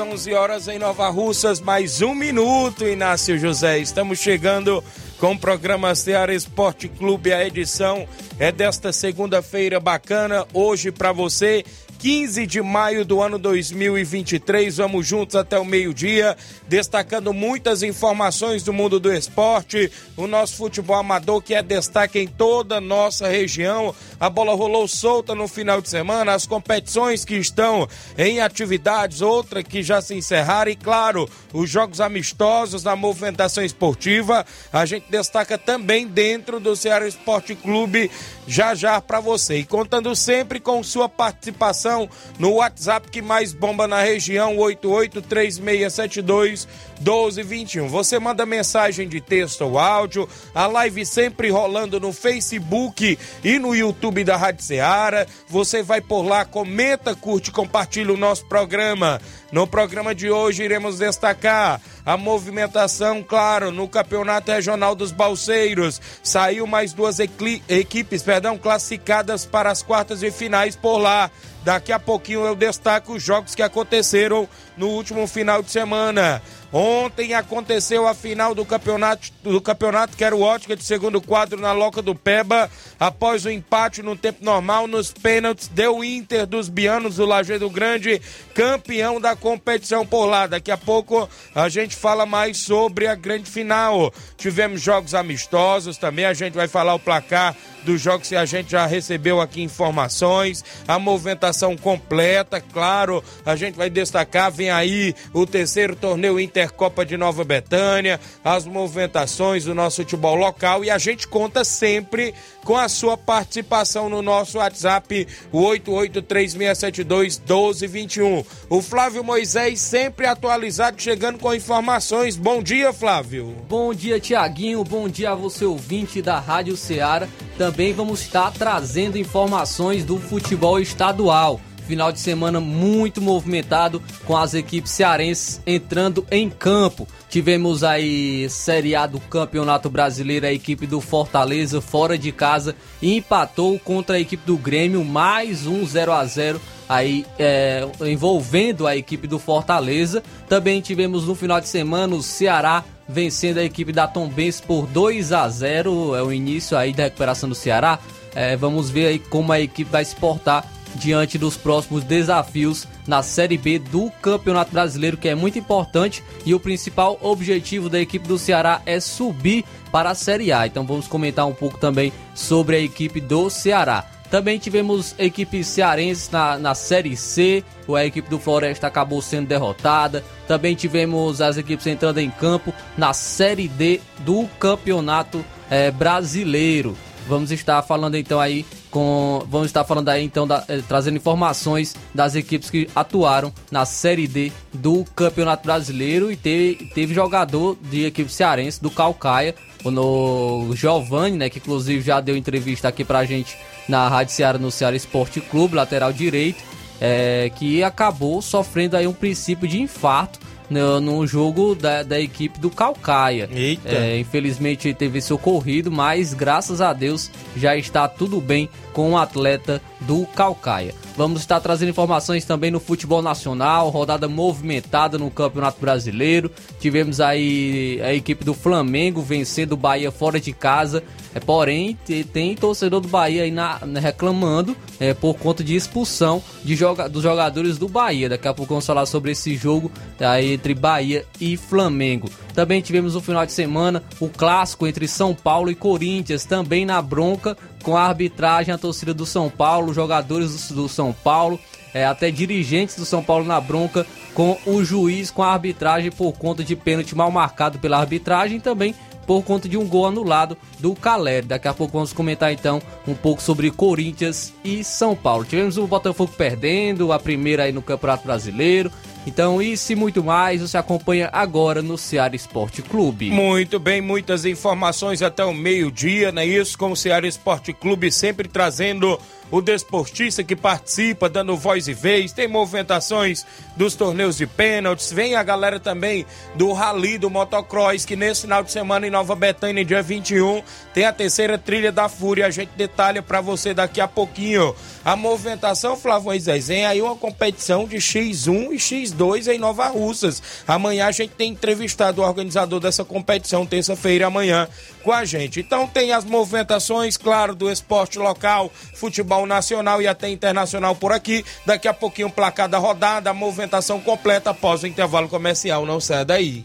[0.00, 3.78] horas, 11 horas em Nova Russas, mais um minuto, Inácio José.
[3.78, 4.82] Estamos chegando
[5.18, 7.32] com o programa Ceará Esporte Clube.
[7.32, 11.64] A edição é desta segunda-feira bacana, hoje para você.
[12.00, 14.78] 15 de maio do ano 2023.
[14.78, 16.34] Vamos juntos até o meio-dia,
[16.66, 22.26] destacando muitas informações do mundo do esporte, o nosso futebol amador que é destaque em
[22.26, 23.94] toda a nossa região.
[24.18, 29.62] A bola rolou solta no final de semana, as competições que estão em atividades, outra
[29.62, 34.46] que já se encerraram e, claro, os jogos amistosos na movimentação esportiva.
[34.72, 38.10] A gente destaca também dentro do Ceará Esporte Clube
[38.46, 39.58] já já para você.
[39.58, 41.89] E contando sempre com sua participação
[42.38, 46.68] no WhatsApp que mais bomba na região, 883672
[47.00, 47.88] 1221.
[47.88, 53.74] Você manda mensagem de texto ou áudio, a live sempre rolando no Facebook e no
[53.74, 55.26] YouTube da Rádio Ceará.
[55.48, 59.20] Você vai por lá, comenta, curte, compartilha o nosso programa.
[59.50, 66.00] No programa de hoje iremos destacar a movimentação, claro, no Campeonato Regional dos Balseiros.
[66.22, 71.30] Saiu mais duas equipes, perdão, classificadas para as quartas e finais por lá.
[71.62, 74.48] Daqui a pouquinho eu destaco os jogos que aconteceram
[74.80, 76.42] no último final de semana.
[76.72, 81.60] Ontem aconteceu a final do campeonato, do campeonato que era o Ótica de segundo quadro
[81.60, 82.70] na Loca do Peba.
[82.98, 88.22] Após o empate no tempo normal, nos pênaltis, deu Inter dos Bianos do Lajeado Grande,
[88.54, 90.46] campeão da competição por lá.
[90.46, 94.14] Daqui a pouco a gente fala mais sobre a grande final.
[94.36, 98.70] Tivemos jogos amistosos também, a gente vai falar o placar dos jogos que a gente
[98.70, 105.46] já recebeu aqui informações, a movimentação completa, claro, a gente vai destacar, vem aí o
[105.46, 111.28] terceiro torneio Intercopa de Nova Betânia, as movimentações do nosso futebol local e a gente
[111.28, 118.44] conta sempre com a sua participação no nosso WhatsApp, o 8836721221.
[118.68, 122.36] O Flávio Moisés sempre atualizado, chegando com informações.
[122.36, 123.56] Bom dia, Flávio.
[123.68, 124.84] Bom dia, Tiaguinho.
[124.84, 127.26] Bom dia a você, ouvinte da Rádio Ceará.
[127.56, 131.60] Também vamos estar trazendo informações do futebol estadual.
[131.90, 137.08] Final de semana muito movimentado com as equipes cearenses entrando em campo.
[137.28, 143.76] Tivemos aí Série A do Campeonato Brasileiro, a equipe do Fortaleza fora de casa empatou
[143.80, 149.26] contra a equipe do Grêmio, mais um 0 a 0 aí é, envolvendo a equipe
[149.26, 150.22] do Fortaleza.
[150.48, 155.32] Também tivemos no final de semana o Ceará vencendo a equipe da Tombense por 2
[155.32, 157.98] a 0 é o início aí da recuperação do Ceará.
[158.32, 160.64] É, vamos ver aí como a equipe vai se portar
[160.94, 166.54] diante dos próximos desafios na Série B do Campeonato Brasileiro, que é muito importante e
[166.54, 170.66] o principal objetivo da equipe do Ceará é subir para a Série A.
[170.66, 174.06] Então vamos comentar um pouco também sobre a equipe do Ceará.
[174.30, 180.24] Também tivemos equipes cearenses na, na Série C, a equipe do Floresta acabou sendo derrotada.
[180.46, 186.96] Também tivemos as equipes entrando em campo na Série D do Campeonato é, Brasileiro.
[187.26, 189.44] Vamos estar falando então aí com.
[189.48, 194.26] Vamos estar falando aí então, da, eh, trazendo informações das equipes que atuaram na Série
[194.26, 199.54] D do Campeonato Brasileiro e teve, teve jogador de equipe cearense do Calcaia,
[199.84, 203.56] o Giovanni, né, que inclusive já deu entrevista aqui pra gente
[203.88, 206.62] na Rádio Ceará no Ceará Esporte Clube, lateral direito,
[207.00, 210.38] é, que acabou sofrendo aí um princípio de infarto
[210.70, 213.48] no, no jogo da, da, equipe do Calcaia.
[213.84, 219.18] É, infelizmente teve esse ocorrido, mas graças a Deus já está tudo bem com o
[219.18, 220.94] atleta do Calcaia.
[221.16, 226.50] Vamos estar trazendo informações também no futebol nacional, rodada movimentada no Campeonato Brasileiro.
[226.78, 231.02] Tivemos aí a equipe do Flamengo vencendo o Bahia fora de casa.
[231.34, 231.96] É, porém,
[232.32, 237.22] tem torcedor do Bahia aí na, reclamando é, por conta de expulsão de joga, dos
[237.22, 238.28] jogadores do Bahia.
[238.28, 242.30] Daqui a pouco vamos falar sobre esse jogo aí, entre Bahia e Flamengo.
[242.54, 247.00] Também tivemos no final de semana o clássico entre São Paulo e Corinthians, também na
[247.00, 251.58] bronca, com a arbitragem, a torcida do São Paulo, jogadores do, do São Paulo,
[251.92, 256.32] é, até dirigentes do São Paulo na bronca com o juiz, com a arbitragem por
[256.32, 258.94] conta de pênalti mal marcado pela arbitragem também
[259.26, 261.46] por conta de um gol anulado do Caleri.
[261.46, 265.44] Daqui a pouco vamos comentar então um pouco sobre Corinthians e São Paulo.
[265.44, 268.90] Tivemos o Botafogo perdendo a primeira aí no Campeonato Brasileiro.
[269.26, 273.30] Então, isso e muito mais você acompanha agora no Ceará Esporte Clube.
[273.30, 276.76] Muito bem, muitas informações até o meio-dia, não é isso?
[276.78, 279.18] Com o Ceará Esporte Clube sempre trazendo
[279.50, 283.44] o desportista que participa, dando voz e vez, tem movimentações
[283.76, 286.24] dos torneios de pênaltis, vem a galera também
[286.54, 290.62] do Rally do Motocross, que nesse final de semana em Nova Betânia, dia 21,
[290.94, 294.74] tem a terceira trilha da Fúria, a gente detalha para você daqui a pouquinho.
[295.04, 299.09] A movimentação, Flávio Moisés, vem aí uma competição de X1 e X2
[299.48, 300.42] em Nova Russas.
[300.66, 304.68] Amanhã a gente tem entrevistado o organizador dessa competição, terça-feira amanhã,
[305.02, 305.60] com a gente.
[305.60, 311.44] Então tem as movimentações, claro, do esporte local, futebol nacional e até internacional por aqui.
[311.64, 315.86] Daqui a pouquinho o placar da rodada, a movimentação completa após o intervalo comercial.
[315.86, 316.64] Não sai daí.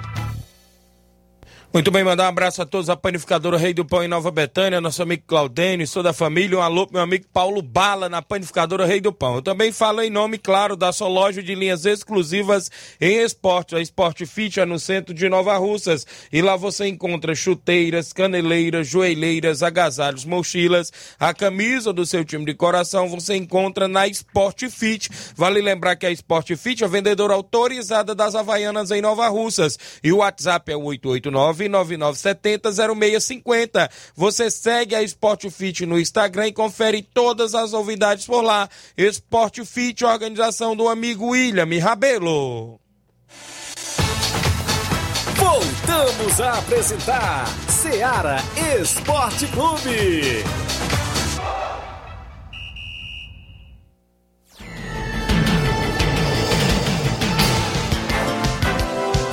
[1.73, 4.81] Muito bem, mandar um abraço a todos, a panificadora Rei do Pão em Nova Betânia,
[4.81, 8.85] nosso amigo Claudênio, toda a família, um alô pro meu amigo Paulo Bala, na panificadora
[8.85, 9.35] Rei do Pão.
[9.35, 12.69] Eu também falo em nome, claro, da sua loja de linhas exclusivas
[12.99, 16.05] em esporte, a Sport Fit, é no centro de Nova Russas.
[16.29, 22.53] E lá você encontra chuteiras, caneleiras, joelheiras, agasalhos, mochilas, a camisa do seu time de
[22.53, 25.09] coração, você encontra na Sport Fit.
[25.37, 29.79] Vale lembrar que a Sport Fit é vendedora autorizada das Havaianas em Nova Russas.
[30.03, 33.89] E o WhatsApp é o 889 999700650.
[34.15, 38.69] Você segue a Sport Fit no Instagram e confere todas as novidades por lá.
[38.97, 42.79] Sport Fit, organização do amigo William Rabelo.
[45.35, 48.37] Voltamos a apresentar Seara
[48.79, 50.43] Esporte Clube.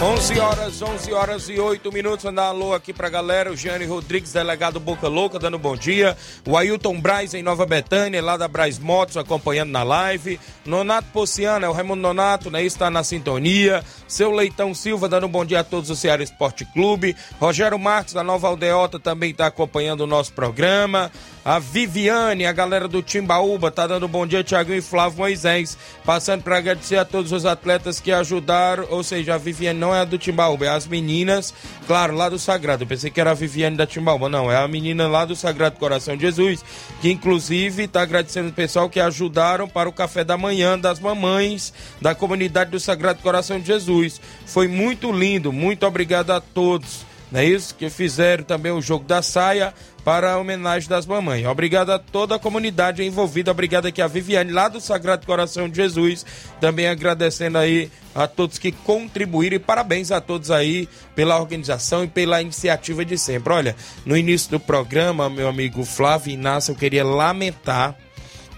[0.01, 2.25] 11 horas, 11 horas e 8 minutos.
[2.25, 3.51] Mandar alô aqui pra galera.
[3.51, 6.17] O Gianni Rodrigues, delegado Boca Louca, dando bom dia.
[6.47, 10.39] O Ailton Braz em Nova Betânia, lá da Braz Motos, acompanhando na live.
[10.65, 12.63] Nonato Pociano, é o Raimundo Nonato, né?
[12.63, 13.83] Está na sintonia.
[14.07, 17.17] Seu Leitão Silva, dando bom dia a todos do Ceará Esporte Clube.
[17.41, 21.11] Rogério Marques, da Nova Aldeota, também está acompanhando o nosso programa.
[21.45, 25.79] A Viviane, a galera do Timbaúba, tá dando bom dia, Tiaguinho e Flávio Moisés.
[26.05, 30.01] Passando para agradecer a todos os atletas que ajudaram, ou seja, a Viviane não é
[30.01, 31.55] a do Timbaúba, é as meninas,
[31.87, 32.85] claro, lá do Sagrado.
[32.85, 35.79] Eu pensei que era a Viviane da Timbaúba, não, é a menina lá do Sagrado
[35.79, 36.65] Coração de Jesus,
[37.01, 41.73] que inclusive tá agradecendo o pessoal que ajudaram para o café da manhã das mamães
[42.01, 44.21] da comunidade do Sagrado Coração de Jesus.
[44.47, 47.07] Foi muito lindo, muito obrigado a todos.
[47.31, 47.75] Não é isso?
[47.75, 49.75] Que fizeram também o jogo da saia
[50.09, 51.45] para a homenagem das mamães.
[51.45, 53.51] Obrigado a toda a comunidade envolvida.
[53.51, 56.25] Obrigado aqui a Viviane, lá do Sagrado Coração de Jesus.
[56.59, 62.09] Também agradecendo aí a todos que contribuíram e parabéns a todos aí pela organização e
[62.09, 63.53] pela iniciativa de sempre.
[63.53, 67.95] Olha, no início do programa, meu amigo Flávio Inácio, eu queria lamentar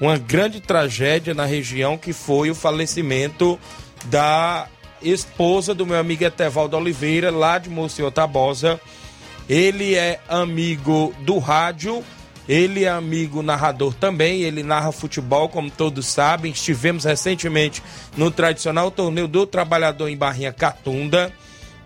[0.00, 3.59] uma grande tragédia na região que foi o falecimento
[4.04, 4.69] da
[5.02, 8.80] esposa do meu amigo Etevaldo Oliveira, lá de Monsenhor Tabosa.
[9.50, 12.04] Ele é amigo do rádio,
[12.49, 16.52] ele é amigo narrador também, ele narra futebol, como todos sabem.
[16.52, 17.83] Estivemos recentemente
[18.16, 21.33] no tradicional torneio do trabalhador em Barrinha Catunda,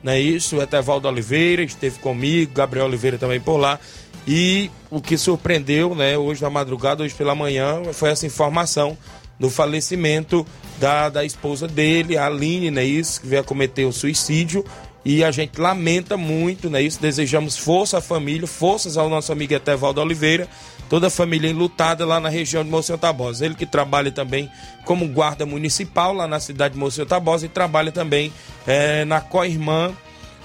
[0.02, 0.59] não é isso?
[0.59, 3.80] O Etevaldo Oliveira esteve comigo, Gabriel Oliveira também por lá.
[4.28, 8.94] E o que surpreendeu, né, hoje na madrugada, hoje pela manhã, foi essa informação
[9.40, 10.47] do falecimento
[10.78, 14.62] da, da esposa dele, a Aline, né, isso, que veio a cometer o suicídio.
[15.04, 17.00] E a gente lamenta muito, né, isso.
[17.00, 20.49] Desejamos força à família, forças ao nosso amigo Etevaldo Oliveira,
[20.88, 23.44] toda a família enlutada lá na região de Monsenhor Tabosa.
[23.44, 24.50] Ele que trabalha também
[24.84, 28.32] como guarda municipal lá na cidade de Monsenhor Tabosa e trabalha também
[28.66, 29.94] é, na Coirmã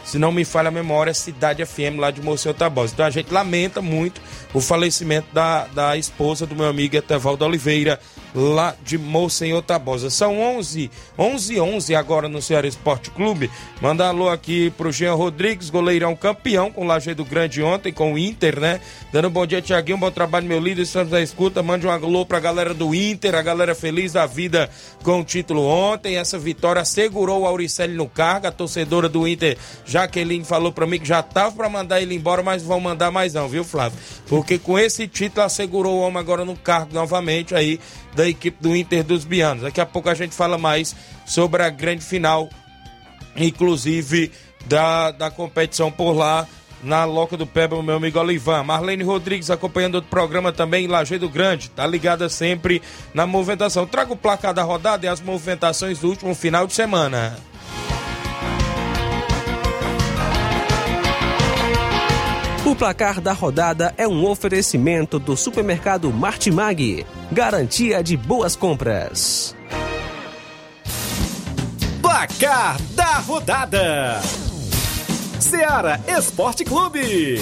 [0.04, 2.94] se não me falha a memória, Cidade FM lá de Monsenhor Tabosa.
[2.94, 4.20] Então a gente lamenta muito
[4.54, 8.00] o falecimento da, da esposa do meu amigo Etevaldo Oliveira,
[8.34, 10.10] lá de Monsenhor Tabosa.
[10.10, 13.50] São 11, 11 11 agora no Ceará Esporte Clube.
[13.82, 18.18] Manda alô aqui pro Jean Rodrigues, goleirão campeão com o Lajeado Grande ontem, com o
[18.18, 18.82] Inter, né?
[19.12, 21.64] Dando bom dia, Tiaguinho, bom trabalho, meu líder, estamos na escuta.
[21.64, 24.70] Mande um alô pra galera do Inter, a galera feliz da vida
[25.04, 26.18] com o título ontem.
[26.18, 31.00] Essa vitória segurou o Auricelli no cargo, a torcedora do Inter, Jaqueline, falou pra mim
[31.00, 33.98] que já tava pra mandar ele embora, mas vão mandar mais não, viu, Flávio?
[34.28, 37.80] Porque com esse título assegurou o homem agora no cargo novamente aí
[38.20, 39.64] da equipe do Inter dos Bianos.
[39.64, 40.94] Daqui a pouco a gente fala mais
[41.26, 42.50] sobre a grande final,
[43.34, 44.30] inclusive
[44.66, 46.46] da, da competição por lá.
[46.82, 48.64] Na Loca do Peba, meu amigo Olivan.
[48.64, 51.70] Marlene Rodrigues acompanhando o programa também em Lajeado Grande.
[51.70, 52.82] Tá ligada sempre
[53.14, 53.86] na movimentação.
[53.86, 57.38] Traga o placar da rodada e as movimentações do último final de semana.
[62.66, 67.06] O placar da rodada é um oferecimento do supermercado Martimag.
[67.32, 69.56] Garantia de boas compras.
[72.02, 74.20] Placar da rodada:
[75.40, 77.40] Seara Esporte Clube.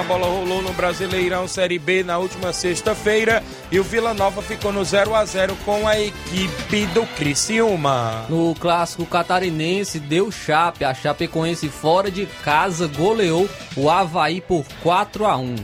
[0.00, 4.72] A bola rolou no Brasileirão Série B na última sexta-feira e o Vila Nova ficou
[4.72, 8.24] no 0 a 0 com a equipe do Criciúma.
[8.26, 10.86] No clássico catarinense, deu Chape.
[10.86, 15.56] A Chapecoense fora de casa goleou o Havaí por 4 a 1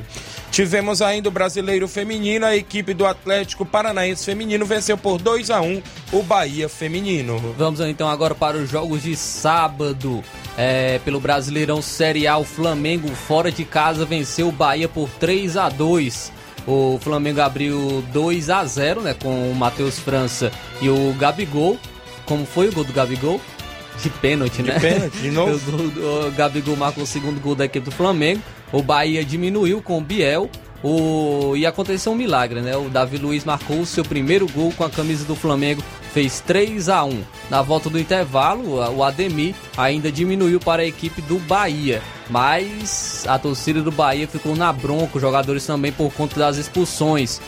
[0.56, 5.60] Tivemos ainda o brasileiro feminino, a equipe do Atlético Paranaense feminino venceu por 2 a
[5.60, 5.82] 1
[6.14, 7.54] o Bahia feminino.
[7.58, 10.24] Vamos então agora para os jogos de sábado.
[10.56, 15.58] É, pelo Brasileirão Série A, o Flamengo fora de casa venceu o Bahia por 3
[15.58, 16.32] a 2
[16.66, 21.76] O Flamengo abriu 2 a 0 né, com o Matheus França e o Gabigol.
[22.24, 23.38] Como foi o gol do Gabigol?
[24.02, 24.72] De pênalti, né?
[24.72, 25.76] De pênalti, de novo.
[26.00, 28.40] o, o Gabigol marcou o segundo gol da equipe do Flamengo.
[28.72, 30.50] O Bahia diminuiu com o Biel.
[30.82, 31.56] O...
[31.56, 32.76] E aconteceu um milagre, né?
[32.76, 35.82] O Davi Luiz marcou o seu primeiro gol com a camisa do Flamengo,
[36.12, 41.22] fez 3 a 1 Na volta do intervalo, o Ademir ainda diminuiu para a equipe
[41.22, 42.02] do Bahia.
[42.28, 47.40] Mas a torcida do Bahia ficou na bronca, os jogadores também por conta das expulsões.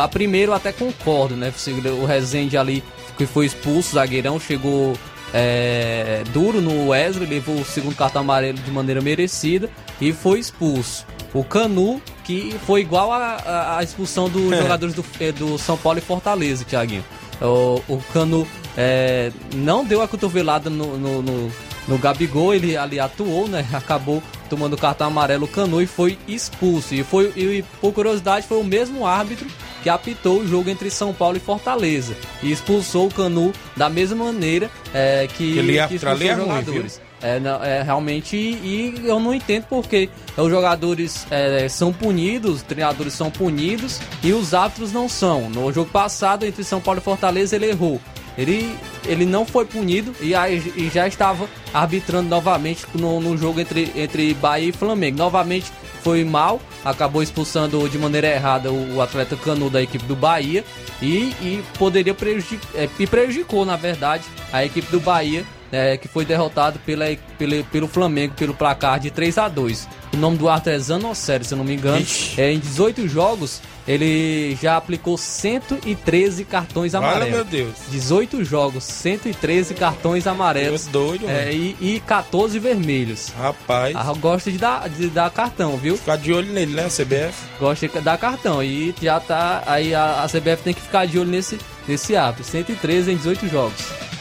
[0.00, 1.52] A primeira eu até concordo, né?
[2.00, 2.82] O Rezende ali
[3.16, 4.96] que foi expulso, zagueirão chegou
[5.32, 9.70] é, duro no Wesley, levou o segundo cartão amarelo de maneira merecida
[10.00, 11.06] e foi expulso.
[11.32, 14.60] O Canu, que foi igual a, a expulsão dos é.
[14.60, 15.04] jogadores do,
[15.38, 17.04] do São Paulo e Fortaleza, Thiaguinho.
[17.40, 18.46] O, o Canu
[18.76, 21.52] é, não deu a cotovelada no, no, no,
[21.88, 23.66] no, Gabigol, ele ali atuou, né?
[23.72, 26.94] Acabou tomando cartão amarelo o Canu e foi expulso.
[26.94, 29.48] E, foi, e por curiosidade, foi o mesmo árbitro
[29.82, 34.24] que apitou o jogo entre São Paulo e Fortaleza e expulsou o Canu da mesma
[34.24, 37.00] maneira é, que, ele que expulsou os jogadores.
[37.22, 42.62] É, não, é, realmente, e eu não entendo porque os jogadores é, são punidos, os
[42.62, 45.48] treinadores são punidos e os árbitros não são.
[45.48, 48.00] No jogo passado, entre São Paulo e Fortaleza, ele errou.
[48.36, 53.60] Ele, ele não foi punido e, aí, e já estava arbitrando novamente no, no jogo
[53.60, 55.18] entre, entre Bahia e Flamengo.
[55.18, 55.70] Novamente
[56.02, 60.64] foi mal, acabou expulsando de maneira errada o, atleta Canu da equipe do Bahia
[61.00, 66.06] e, e poderia prejudicar, é, e prejudicou, na verdade, a equipe do Bahia, é, que
[66.06, 67.06] foi derrotado pela,
[67.38, 71.44] pela, pelo Flamengo pelo placar de 3 a 2 O nome do árbitro é Zanocero,
[71.44, 72.04] se eu não me engano.
[72.36, 77.22] É, em 18 jogos, ele já aplicou 113 cartões amarelos.
[77.22, 77.74] Olha, meu Deus.
[77.88, 80.82] 18 jogos, 113 cartões amarelos.
[80.82, 83.32] Deus doido, é, e, e 14 vermelhos.
[83.36, 83.96] Rapaz.
[83.96, 85.96] Ah, gosta de dar, de dar cartão, viu?
[85.96, 87.34] Ficar de olho nele, né, CBF?
[87.58, 88.62] Gosta de dar cartão.
[88.62, 89.62] E já tá.
[89.66, 92.44] Aí a, a CBF tem que ficar de olho nesse, nesse árbitro.
[92.44, 94.11] 113 em 18 jogos.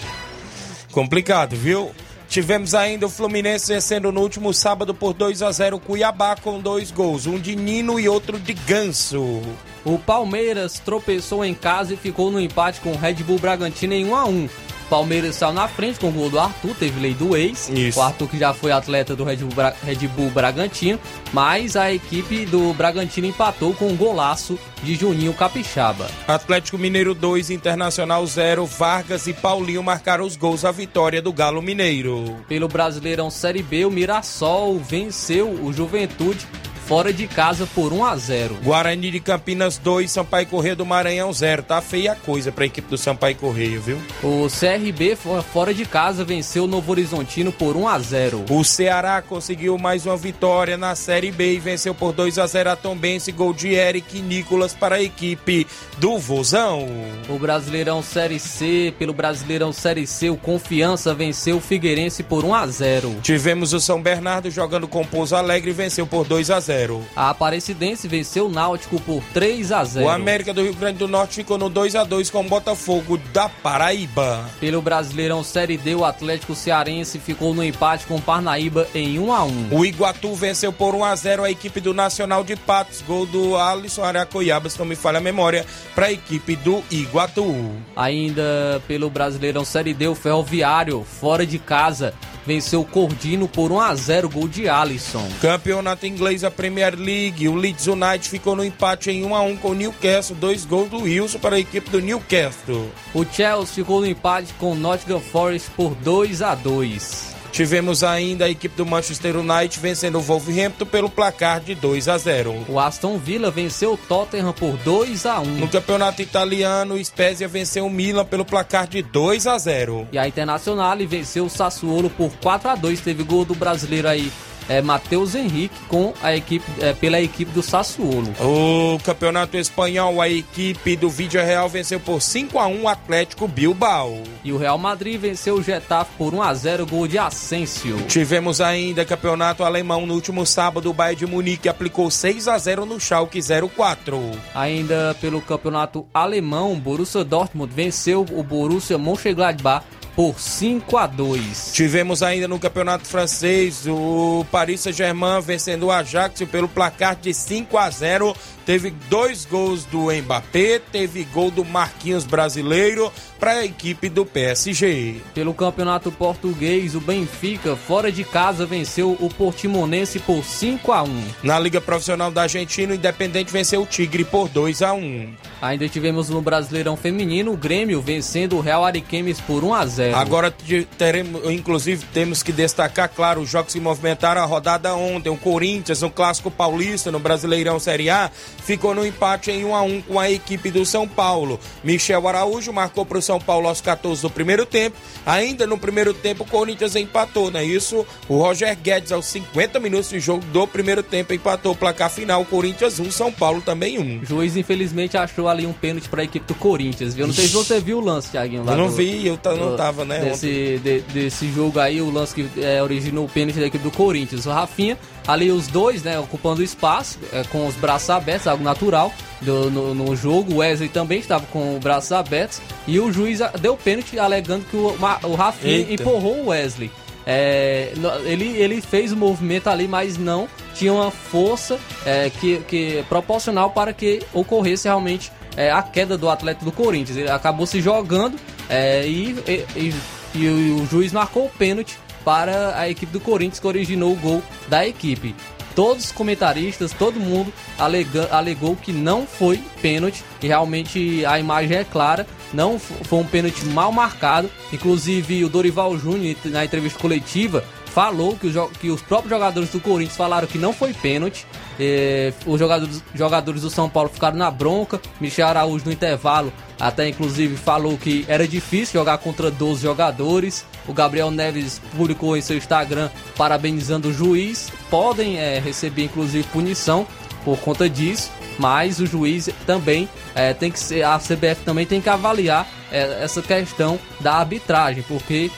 [0.91, 1.91] Complicado, viu?
[2.31, 6.89] Tivemos ainda o Fluminense vencendo no último sábado por 2 a 0 Cuiabá com dois
[6.89, 9.41] gols, um de Nino e outro de Ganso.
[9.83, 14.05] O Palmeiras tropeçou em casa e ficou no empate com o Red Bull Bragantino em
[14.05, 14.49] 1 a 1.
[14.91, 17.69] Palmeiras saiu na frente com o gol do Arthur, teve lei do ex.
[17.69, 17.97] Isso.
[17.97, 20.99] O Arthur que já foi atleta do Red Bull, Bra Red Bull Bragantino,
[21.31, 26.11] mas a equipe do Bragantino empatou com um golaço de Juninho Capixaba.
[26.27, 31.61] Atlético Mineiro 2, Internacional 0, Vargas e Paulinho marcaram os gols da vitória do Galo
[31.61, 32.43] Mineiro.
[32.49, 36.45] Pelo Brasileirão Série B, o Mirassol venceu o Juventude
[36.91, 38.57] fora de casa por 1 a 0.
[38.65, 41.63] Guarani de Campinas 2, Sampaio Correia do Maranhão 0.
[41.63, 43.97] Tá feia a coisa pra equipe do Sampaio Correia, viu?
[44.21, 48.43] O CRB fo- fora de casa venceu o Novo Horizontino por 1 a 0.
[48.49, 52.71] O Ceará conseguiu mais uma vitória na Série B e venceu por 2 a 0
[52.71, 55.65] a Tombense, gol de Eric Nicolas para a equipe
[55.97, 56.89] do Vozão.
[57.29, 62.53] O Brasileirão Série C, pelo Brasileirão Série C, o Confiança venceu o Figueirense por 1
[62.53, 63.15] a 0.
[63.23, 66.80] Tivemos o São Bernardo jogando com Pouso Alegre e venceu por 2 a 0.
[67.15, 70.05] A Aparecidense venceu o Náutico por 3 a 0.
[70.05, 73.17] O América do Rio Grande do Norte ficou no 2 a 2 com o Botafogo
[73.33, 74.49] da Paraíba.
[74.59, 79.33] Pelo Brasileirão Série D, o Atlético Cearense ficou no empate com o Parnaíba em 1
[79.33, 79.67] a 1.
[79.71, 83.55] O Iguatu venceu por 1 a 0 a equipe do Nacional de Patos, gol do
[83.57, 87.71] Alisson Aracoiaba, se não me falha a memória, para a equipe do Iguatu.
[87.95, 92.13] Ainda pelo Brasileirão Série D, o Ferroviário, fora de casa,
[92.45, 95.27] venceu o Cordino por 1 a 0 gol de Alisson.
[95.41, 99.57] Campeonato inglês, a Premier League, o Leeds United ficou no empate em 1 a 1
[99.57, 102.91] com o Newcastle, dois gols do Wilson para a equipe do Newcastle.
[103.13, 107.30] O Chelsea ficou no empate com o Nottingham Forest por 2 a 2.
[107.51, 112.17] Tivemos ainda a equipe do Manchester United vencendo o Wolverhampton pelo placar de 2 a
[112.17, 112.65] 0.
[112.69, 115.45] O Aston Villa venceu o Tottenham por 2 a 1.
[115.57, 120.07] No campeonato italiano, o Spezia venceu o Milan pelo placar de 2 a 0.
[120.11, 124.31] E a Internacional venceu o Sassuolo por 4 a 2 Teve gol do brasileiro aí,
[124.69, 128.33] é, Matheus Henrique, com a equipe, é, pela equipe do Sassuolo.
[128.39, 133.47] O campeonato espanhol, a equipe do Vídeo Real venceu por 5 a 1 o Atlético
[133.47, 134.21] Bilbao.
[134.43, 137.97] E o Real Madrid venceu o Getafe por 1 a 0 gol de Asensio.
[138.07, 142.85] Tivemos ainda campeonato alemão no último sábado, o Bayern de Munique aplicou 6 a 0
[142.85, 143.39] no Schalke
[143.75, 144.19] 04.
[144.55, 151.71] Ainda pelo campeonato alemão, o Borussia Dortmund venceu o Borussia Mönchengladbach por 5 a 2.
[151.73, 157.77] Tivemos ainda no campeonato francês o Paris Saint-Germain vencendo o Ajax pelo placar de 5
[157.77, 158.35] a 0.
[158.65, 165.15] Teve dois gols do Mbappé, teve gol do Marquinhos brasileiro para a equipe do PSG.
[165.33, 171.23] Pelo campeonato português, o Benfica, fora de casa, venceu o Portimonense por 5 a 1.
[171.43, 175.33] Na Liga Profissional da Argentina, o Independente venceu o Tigre por 2 a 1.
[175.59, 180.10] Ainda tivemos no Brasileirão Feminino o Grêmio vencendo o Real Ariquemes por 1 a 0.
[180.13, 185.29] Agora te- teremos, inclusive, temos que destacar, claro, os jogos que movimentaram a rodada ontem.
[185.29, 188.29] O Corinthians, no Clássico Paulista, no Brasileirão Série A,
[188.63, 191.59] ficou no empate em 1 a 1 com a equipe do São Paulo.
[191.83, 194.95] Michel Araújo marcou para o São Paulo aos 14 do primeiro tempo.
[195.25, 198.05] Ainda no primeiro tempo, o Corinthians empatou, não é isso?
[198.27, 202.43] O Roger Guedes, aos 50 minutos de jogo do primeiro tempo, empatou o placar final.
[202.45, 204.21] Corinthians 1, São Paulo também 1.
[204.21, 207.27] O juiz, infelizmente, achou ali um pênalti para a equipe do Corinthians, viu?
[207.27, 208.63] Não sei se você viu o lance, Thiaguinho.
[208.63, 210.19] lá Eu não do- vi, eu não do- né?
[210.19, 213.91] Desse, de- desse jogo aí, o lance que é, originou o pênalti da equipe do
[213.91, 214.45] Corinthians.
[214.45, 218.63] O Rafinha, ali os dois, né, ocupando o espaço, é, com os braços abertos, algo
[218.63, 220.53] natural do- no, no jogo.
[220.53, 222.61] O Wesley também estava com os braços abertos.
[222.87, 225.93] E o juiz deu pênalti, alegando que o, o Rafinha Eita.
[226.03, 226.89] empurrou o Wesley.
[227.25, 227.93] É,
[228.25, 233.69] ele, ele fez o movimento ali, mas não tinha uma força é, que, que proporcional
[233.71, 237.17] para que ocorresse realmente é, a queda do atleta do Corinthians.
[237.17, 238.37] Ele acabou se jogando
[238.71, 239.35] é, e,
[239.75, 239.93] e-
[240.35, 240.47] e-
[240.81, 244.87] o, juiz marcou o pênalti para a equipe do Corinthians que originou o gol da
[244.87, 245.35] equipe.
[245.75, 251.77] Todos os comentaristas, todo mundo alega- alegou que não foi pênalti e realmente a imagem
[251.77, 252.25] é clara.
[252.53, 254.49] Não foi um pênalti mal marcado.
[254.73, 260.17] Inclusive o Dorival Júnior na entrevista coletiva falou que, que os próprios jogadores do Corinthians
[260.17, 261.45] falaram que não foi pênalti.
[261.83, 265.01] Eh, os jogadores, jogadores do São Paulo ficaram na bronca.
[265.19, 270.63] Michel Araújo no intervalo até inclusive falou que era difícil jogar contra 12 jogadores.
[270.87, 274.71] O Gabriel Neves publicou em seu Instagram parabenizando o juiz.
[274.91, 277.07] Podem eh, receber inclusive punição
[277.43, 281.99] por conta disso, mas o juiz também eh, tem que ser, a CBF também tem
[281.99, 285.49] que avaliar eh, essa questão da arbitragem, porque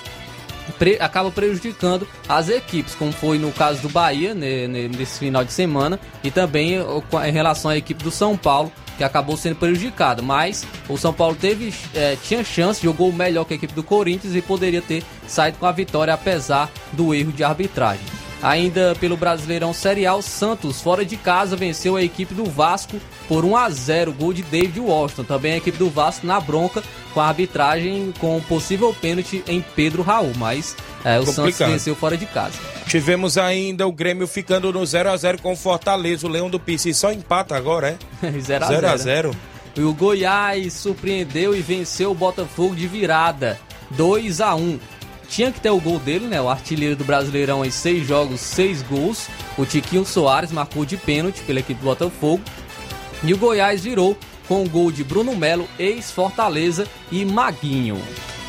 [0.78, 5.44] pre- acaba prejudicando as equipes, como foi no caso do Bahia né, né, nesse final
[5.44, 6.78] de semana, e também
[7.10, 10.22] com- em relação à equipe do São Paulo, que acabou sendo prejudicado.
[10.22, 14.36] Mas o São Paulo teve, é, tinha chance, jogou melhor que a equipe do Corinthians
[14.36, 18.06] e poderia ter saído com a vitória, apesar do erro de arbitragem.
[18.44, 23.56] Ainda pelo Brasileirão Serial, Santos, fora de casa, venceu a equipe do Vasco por 1
[23.56, 25.24] a 0 gol de David Washington.
[25.24, 30.04] Também a equipe do Vasco na bronca com a arbitragem com possível pênalti em Pedro
[30.04, 30.76] Raul, mas
[31.06, 31.54] é, o Complicado.
[31.54, 32.60] Santos venceu fora de casa.
[32.86, 36.60] Tivemos ainda o Grêmio ficando no 0 a 0 com o Fortaleza, o Leão do
[36.60, 38.32] Pici só empata agora, é?
[38.42, 38.82] 0 a 0.
[38.82, 39.32] 0 a 0.
[39.78, 43.58] E o Goiás surpreendeu e venceu o Botafogo de virada,
[43.92, 44.80] 2 a 1
[45.34, 46.40] tinha que ter o gol dele, né?
[46.40, 49.28] O artilheiro do Brasileirão em seis jogos, seis gols.
[49.58, 52.44] O Tiquinho Soares marcou de pênalti pela equipe do Botafogo.
[53.24, 54.16] E o Goiás virou
[54.48, 58.00] com o gol de Bruno Melo, ex-Fortaleza e Maguinho.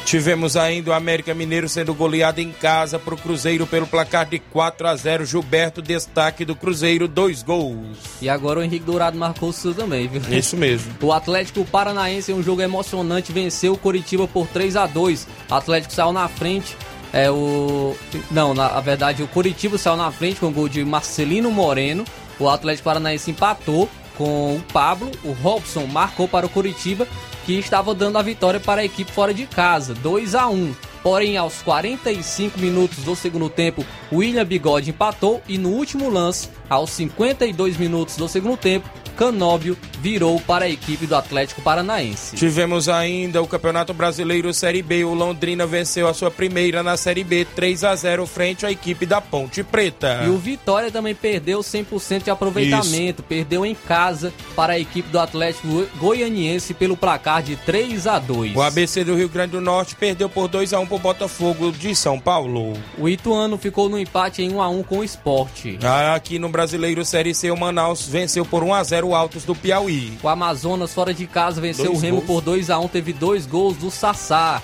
[0.05, 4.39] Tivemos ainda o América Mineiro sendo goleado em casa para o Cruzeiro pelo placar de
[4.39, 5.25] 4 a 0.
[5.25, 7.97] Gilberto, destaque do Cruzeiro, dois gols.
[8.21, 10.21] E agora o Henrique Dourado marcou o seu também, viu?
[10.37, 10.95] Isso mesmo.
[11.05, 15.27] O Atlético Paranaense em um jogo emocionante venceu o Coritiba por 3 a 2.
[15.51, 16.77] O Atlético saiu na frente.
[17.13, 17.97] É o.
[18.31, 22.05] Não, na verdade, o Coritiba saiu na frente com o gol de Marcelino Moreno.
[22.39, 25.11] O Atlético Paranaense empatou com o Pablo.
[25.23, 27.07] O Robson marcou para o Curitiba
[27.45, 30.75] que estava dando a vitória para a equipe fora de casa, 2 a 1.
[31.03, 36.91] Porém, aos 45 minutos do segundo tempo, William Bigode empatou e no último lance, aos
[36.91, 42.37] 52 minutos do segundo tempo, Canóbio virou para a equipe do Atlético Paranaense.
[42.37, 45.05] Tivemos ainda o Campeonato Brasileiro Série B.
[45.05, 49.07] O Londrina venceu a sua primeira na Série B, 3 a 0 frente à equipe
[49.07, 50.25] da Ponte Preta.
[50.27, 53.29] E o Vitória também perdeu 100% de aproveitamento, Isso.
[53.29, 58.57] perdeu em casa para a equipe do Atlético Goianiense pelo placar de 3 a 2.
[58.57, 61.73] O ABC do Rio Grande do Norte perdeu por 2 a 1 para o Botafogo
[61.73, 62.75] de São Paulo.
[62.99, 65.79] O Ituano ficou no empate em 1 a 1 com o Esporte.
[66.15, 69.57] Aqui no Brasileiro Série C, o Manaus venceu por 1 a 0 0 Altos do
[69.57, 70.17] Piauí.
[70.23, 72.27] O Amazonas fora de casa venceu dois o Remo gols.
[72.29, 74.63] por 2 a 1 teve dois gols do Sassá.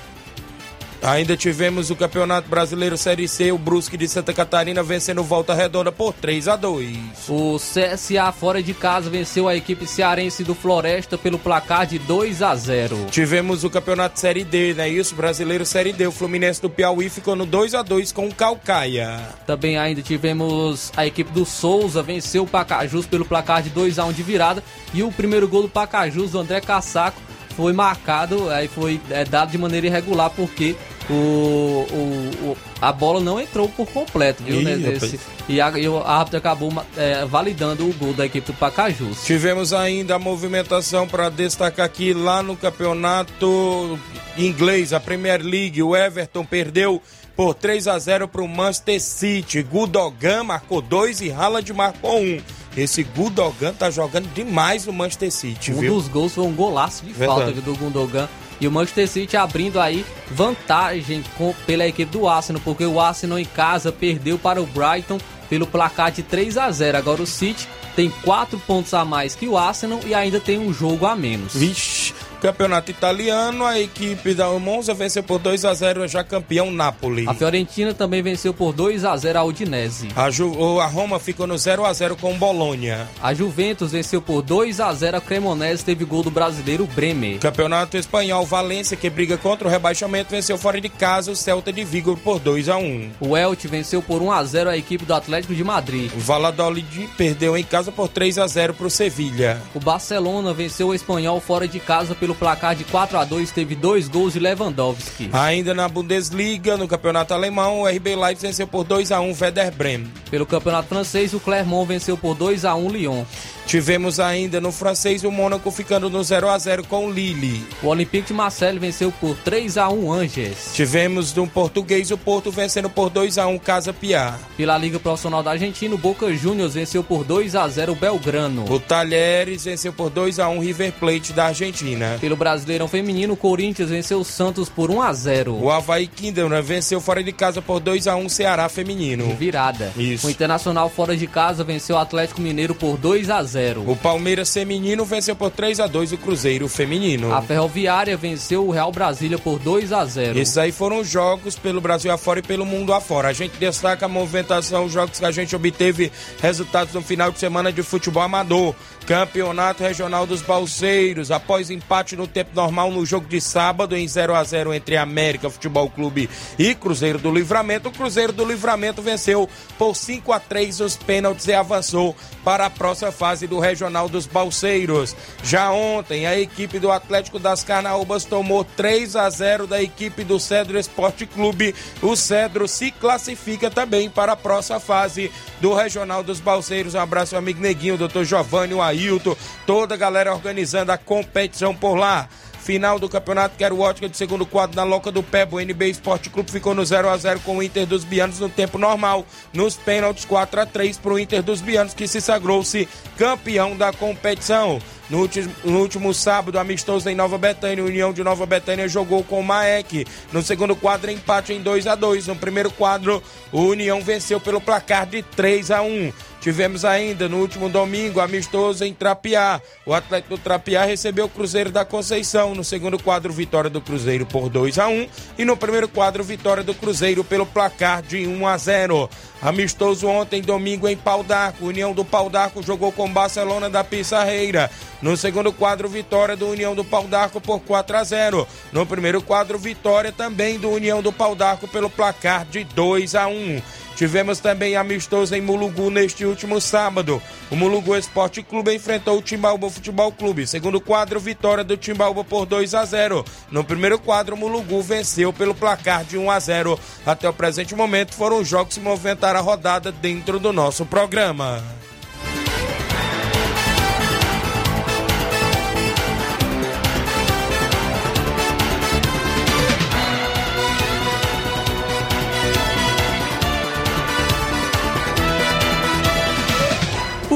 [1.02, 5.90] Ainda tivemos o Campeonato Brasileiro Série C, o Brusque de Santa Catarina vencendo Volta Redonda
[5.90, 6.96] por 3 a 2.
[7.26, 12.42] O CSA fora de casa venceu a equipe cearense do Floresta pelo placar de 2
[12.42, 13.06] a 0.
[13.10, 14.90] Tivemos o Campeonato Série D, né?
[14.90, 18.34] Isso, Brasileiro Série D, o Fluminense do Piauí ficou no 2 a 2 com o
[18.34, 19.20] Calcaia.
[19.46, 24.04] Também ainda tivemos a equipe do Souza venceu o Pacajus pelo placar de 2 a
[24.04, 27.20] 1 de virada e o primeiro gol do Pacajus do André Cassaco
[27.56, 30.76] foi marcado, aí foi é, dado de maneira irregular porque
[31.10, 34.60] o, o, o, a bola não entrou por completo, viu?
[34.60, 35.18] Ih, né, desse,
[35.48, 39.24] e, a, e o árbitro acabou é, validando o gol da equipe do Pacajus.
[39.24, 43.98] Tivemos ainda a movimentação para destacar aqui lá no campeonato
[44.38, 45.82] inglês, a Premier League.
[45.82, 47.02] O Everton perdeu
[47.36, 49.62] por 3 a 0 para o Manchester City.
[49.62, 52.22] Gudogan marcou 2 e Haaland marcou 1.
[52.22, 52.40] Um.
[52.76, 55.92] Esse Gudogan tá jogando demais no Manchester City, um viu?
[55.92, 57.40] Um dos gols foi um golaço de Verdade.
[57.40, 58.28] falta do Gudogan.
[58.60, 63.38] E o Manchester City abrindo aí vantagem com, pela equipe do Arsenal, porque o Arsenal
[63.38, 65.18] em casa perdeu para o Brighton
[65.48, 66.98] pelo placar de 3 a 0.
[66.98, 70.72] Agora o City tem 4 pontos a mais que o Arsenal e ainda tem um
[70.72, 71.54] jogo a menos.
[71.54, 77.26] Vixe, Campeonato italiano, a equipe da Monza venceu por 2 a 0 já campeão Napoli.
[77.28, 80.08] A Fiorentina também venceu por 2 a 0 a Udinese.
[80.16, 83.06] A, Ju, a Roma ficou no 0 a 0 com o Bolonha.
[83.22, 87.38] A Juventus venceu por 2 a 0 a Cremonese, teve gol do brasileiro Bremer.
[87.40, 91.84] Campeonato espanhol, Valência que briga contra o rebaixamento venceu fora de casa o Celta de
[91.84, 93.10] Vigo por 2 a 1.
[93.20, 96.10] O Elche venceu por 1 a 0 a equipe do Atlético de Madrid.
[96.16, 99.60] O Valladolid perdeu em casa por 3 a 0 para o Sevilha.
[99.74, 103.50] O Barcelona venceu o Espanhol fora de casa pelo pelo placar de 4 a 2
[103.50, 105.30] teve dois gols de Lewandowski.
[105.32, 109.72] Ainda na Bundesliga, no campeonato alemão, o RB Leipzig venceu por 2 a 1 Werder
[109.72, 110.12] Bremen.
[110.30, 113.24] Pelo campeonato francês, o Clermont venceu por 2 a 1 Lyon.
[113.70, 117.64] Tivemos ainda no francês o Mônaco ficando no 0 a 0 com o Lille.
[117.80, 120.72] O Olympique de Marseille venceu por 3 a 1 Angers.
[120.74, 124.36] Tivemos no português o Porto vencendo por 2 a 1 Casa Piá.
[124.56, 128.64] Pela Liga Profissional da Argentina, o Boca Juniors venceu por 2 a 0 o Belgrano.
[128.68, 132.18] O Talheres venceu por 2 a 1 River Plate da Argentina.
[132.20, 135.54] Pelo Brasileirão Feminino, o Corinthians venceu o Santos por 1 a 0.
[135.62, 139.32] O Havaí Kinderman venceu fora de casa por 2 a 1 Ceará Feminino.
[139.36, 139.92] Virada.
[139.96, 140.26] Isso.
[140.26, 143.59] O Internacional fora de casa venceu o Atlético Mineiro por 2 a 0.
[143.60, 143.84] 0.
[143.86, 147.32] O Palmeiras feminino venceu por 3 a 2 o Cruzeiro feminino.
[147.34, 150.38] A Ferroviária venceu o Real Brasília por 2 a 0.
[150.38, 153.28] Esses aí foram jogos pelo Brasil afora e pelo mundo afora.
[153.28, 157.38] A gente destaca a movimentação, os jogos que a gente obteve resultados no final de
[157.38, 158.74] semana de futebol amador.
[159.06, 164.34] Campeonato Regional dos Balseiros, após empate no tempo normal no jogo de sábado em 0
[164.34, 169.48] a 0 entre América Futebol Clube e Cruzeiro do Livramento, o Cruzeiro do Livramento venceu
[169.76, 174.26] por 5 a 3 os pênaltis e avançou para a próxima fase do Regional dos
[174.26, 175.16] Balseiros.
[175.42, 180.38] Já ontem, a equipe do Atlético das Carnaúbas tomou 3 a 0 da equipe do
[180.38, 181.74] Cedro Esporte Clube.
[182.02, 186.94] O Cedro se classifica também para a próxima fase do Regional dos Balseiros.
[186.94, 191.94] Um abraço amigo Neguinho, doutor Giovanni, o Ailton, toda a galera organizando a competição por
[191.94, 192.28] lá.
[192.62, 195.48] Final do campeonato, quero ótica de segundo quadro na Loca do Pé.
[195.50, 198.50] O NB Esporte Clube ficou no 0 a 0 com o Inter dos Bianos no
[198.50, 199.24] tempo normal.
[199.52, 203.92] Nos pênaltis, 4 a 3 para o Inter dos Bianos, que se sagrou-se campeão da
[203.92, 204.78] competição.
[205.10, 209.40] No último, no último, sábado, amistoso em Nova Betânia, União de Nova Betânia jogou com
[209.40, 210.06] o Maek.
[210.32, 213.20] No segundo quadro, empate em 2 a 2 No primeiro quadro,
[213.50, 218.82] o União venceu pelo placar de 3 a 1 Tivemos ainda no último domingo amistoso
[218.82, 219.60] em Trapiá.
[219.84, 222.54] O Atlético do Trapiá recebeu o Cruzeiro da Conceição.
[222.54, 225.06] No segundo quadro, vitória do Cruzeiro por 2 a 1
[225.38, 229.10] e no primeiro quadro, vitória do Cruzeiro pelo placar de 1 a 0.
[229.42, 231.66] Amistoso ontem, domingo, em Pau d'Arco.
[231.66, 234.70] União do Pau d'Arco jogou com Barcelona da Pissarreira.
[235.00, 238.46] No segundo quadro, vitória do União do Pau d'Arco por 4 a 0.
[238.70, 243.28] No primeiro quadro, vitória também do União do Pau d'Arco pelo placar de 2 a
[243.28, 243.62] 1.
[244.00, 247.20] Tivemos também amistoso em Mulugu neste último sábado.
[247.50, 250.46] O Mulugu Esporte Clube enfrentou o Timbaúba Futebol Clube.
[250.46, 253.22] Segundo quadro, vitória do Timbaúba por 2 a 0.
[253.50, 256.80] No primeiro quadro, o Mulugu venceu pelo placar de 1 a 0.
[257.04, 261.62] Até o presente momento, foram os jogos que movimentaram a rodada dentro do nosso programa.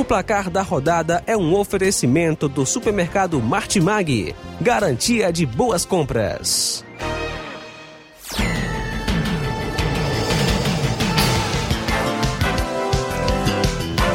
[0.05, 4.37] O placar da rodada é um oferecimento do supermercado Martimag.
[4.61, 6.85] Garantia de boas compras.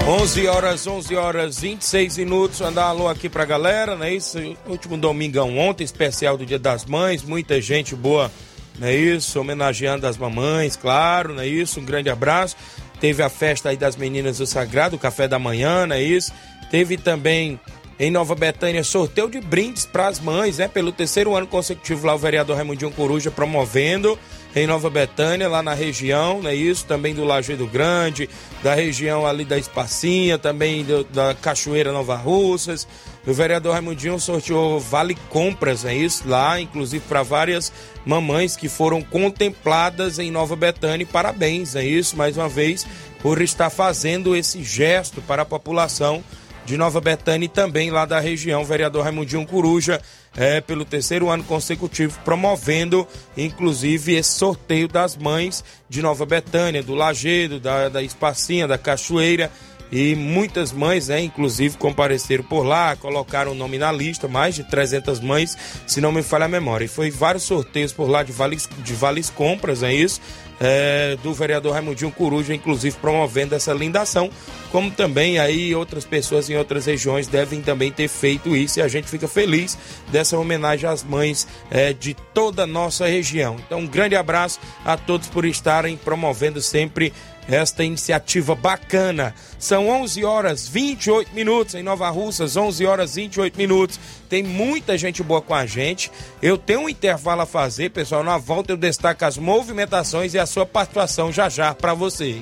[0.07, 2.61] Onze horas, 11 horas 26 minutos.
[2.61, 4.13] Andar alô aqui pra galera, né?
[4.13, 7.23] Isso, último domingão ontem, especial do Dia das Mães.
[7.23, 8.31] Muita gente boa,
[8.77, 8.93] né?
[8.95, 11.47] Isso, homenageando as mamães, claro, né?
[11.47, 12.55] Isso, um grande abraço.
[12.99, 16.33] Teve a festa aí das meninas do Sagrado, o café da manhã, não é isso?
[16.69, 17.59] Teve também
[17.99, 20.67] em Nova Betânia sorteio de brindes para as mães, né?
[20.67, 24.17] Pelo terceiro ano consecutivo lá o vereador Raimundinho Coruja promovendo
[24.55, 26.85] em Nova Betânia, lá na região, é isso?
[26.85, 28.29] Também do Lajeado Grande,
[28.63, 32.87] da região ali da Espacinha, também do, da Cachoeira Nova Russas.
[33.27, 36.27] O vereador Raimundinho sorteou vale compras, é isso?
[36.27, 37.71] Lá, inclusive para várias
[38.05, 41.05] mamães que foram contempladas em Nova Betânia.
[41.05, 42.87] Parabéns, é isso, mais uma vez,
[43.21, 46.23] por estar fazendo esse gesto para a população
[46.65, 50.01] de Nova Betânia e também lá da região, vereador Raimundinho Coruja,
[50.39, 56.95] é, pelo terceiro ano consecutivo, promovendo inclusive esse sorteio das mães de Nova Betânia, do
[56.95, 59.51] Lagedo, da, da Espacinha, da Cachoeira.
[59.91, 64.63] E muitas mães, né, inclusive, compareceram por lá, colocaram o nome na lista, mais de
[64.63, 66.85] 300 mães, se não me falha a memória.
[66.85, 70.21] E foi vários sorteios por lá de vales, de vales compras, é isso?
[70.61, 74.29] É, do vereador Raimundinho Coruja, inclusive promovendo essa linda ação,
[74.73, 78.87] como também aí outras pessoas em outras regiões devem também ter feito isso e a
[78.89, 79.77] gente fica feliz
[80.11, 83.55] dessa homenagem às mães é, de toda a nossa região.
[83.65, 87.13] Então, um grande abraço a todos por estarem promovendo sempre
[87.49, 89.33] esta iniciativa bacana.
[89.57, 93.99] São 11 horas 28 minutos em Nova Russas, 11 horas 28 minutos.
[94.29, 96.11] Tem muita gente boa com a gente.
[96.41, 98.23] Eu tenho um intervalo a fazer, pessoal.
[98.23, 102.41] Na volta eu destaco as movimentações e a sua participação já já para você.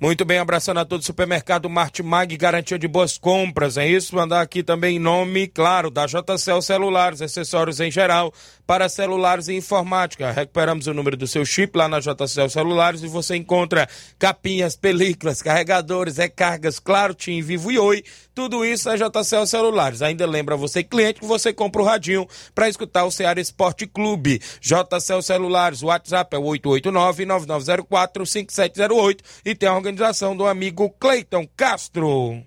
[0.00, 4.14] Muito bem, abraçando a todo o supermercado Martimag, garantia de boas compras, é isso?
[4.14, 8.32] Mandar aqui também nome, claro, da JCL Celulares, acessórios em geral
[8.68, 10.30] para celulares e informática.
[10.30, 15.40] Recuperamos o número do seu chip lá na JCL Celulares e você encontra capinhas, películas,
[15.40, 18.04] carregadores, recargas, claro, Tim, Vivo e Oi,
[18.34, 20.02] tudo isso na JCL Celulares.
[20.02, 24.38] Ainda lembra você, cliente, que você compra o radinho para escutar o Ceará Esporte Clube.
[24.60, 32.46] JCL Celulares, o WhatsApp é 889-9904-5708 e tem a organização do amigo Cleiton Castro.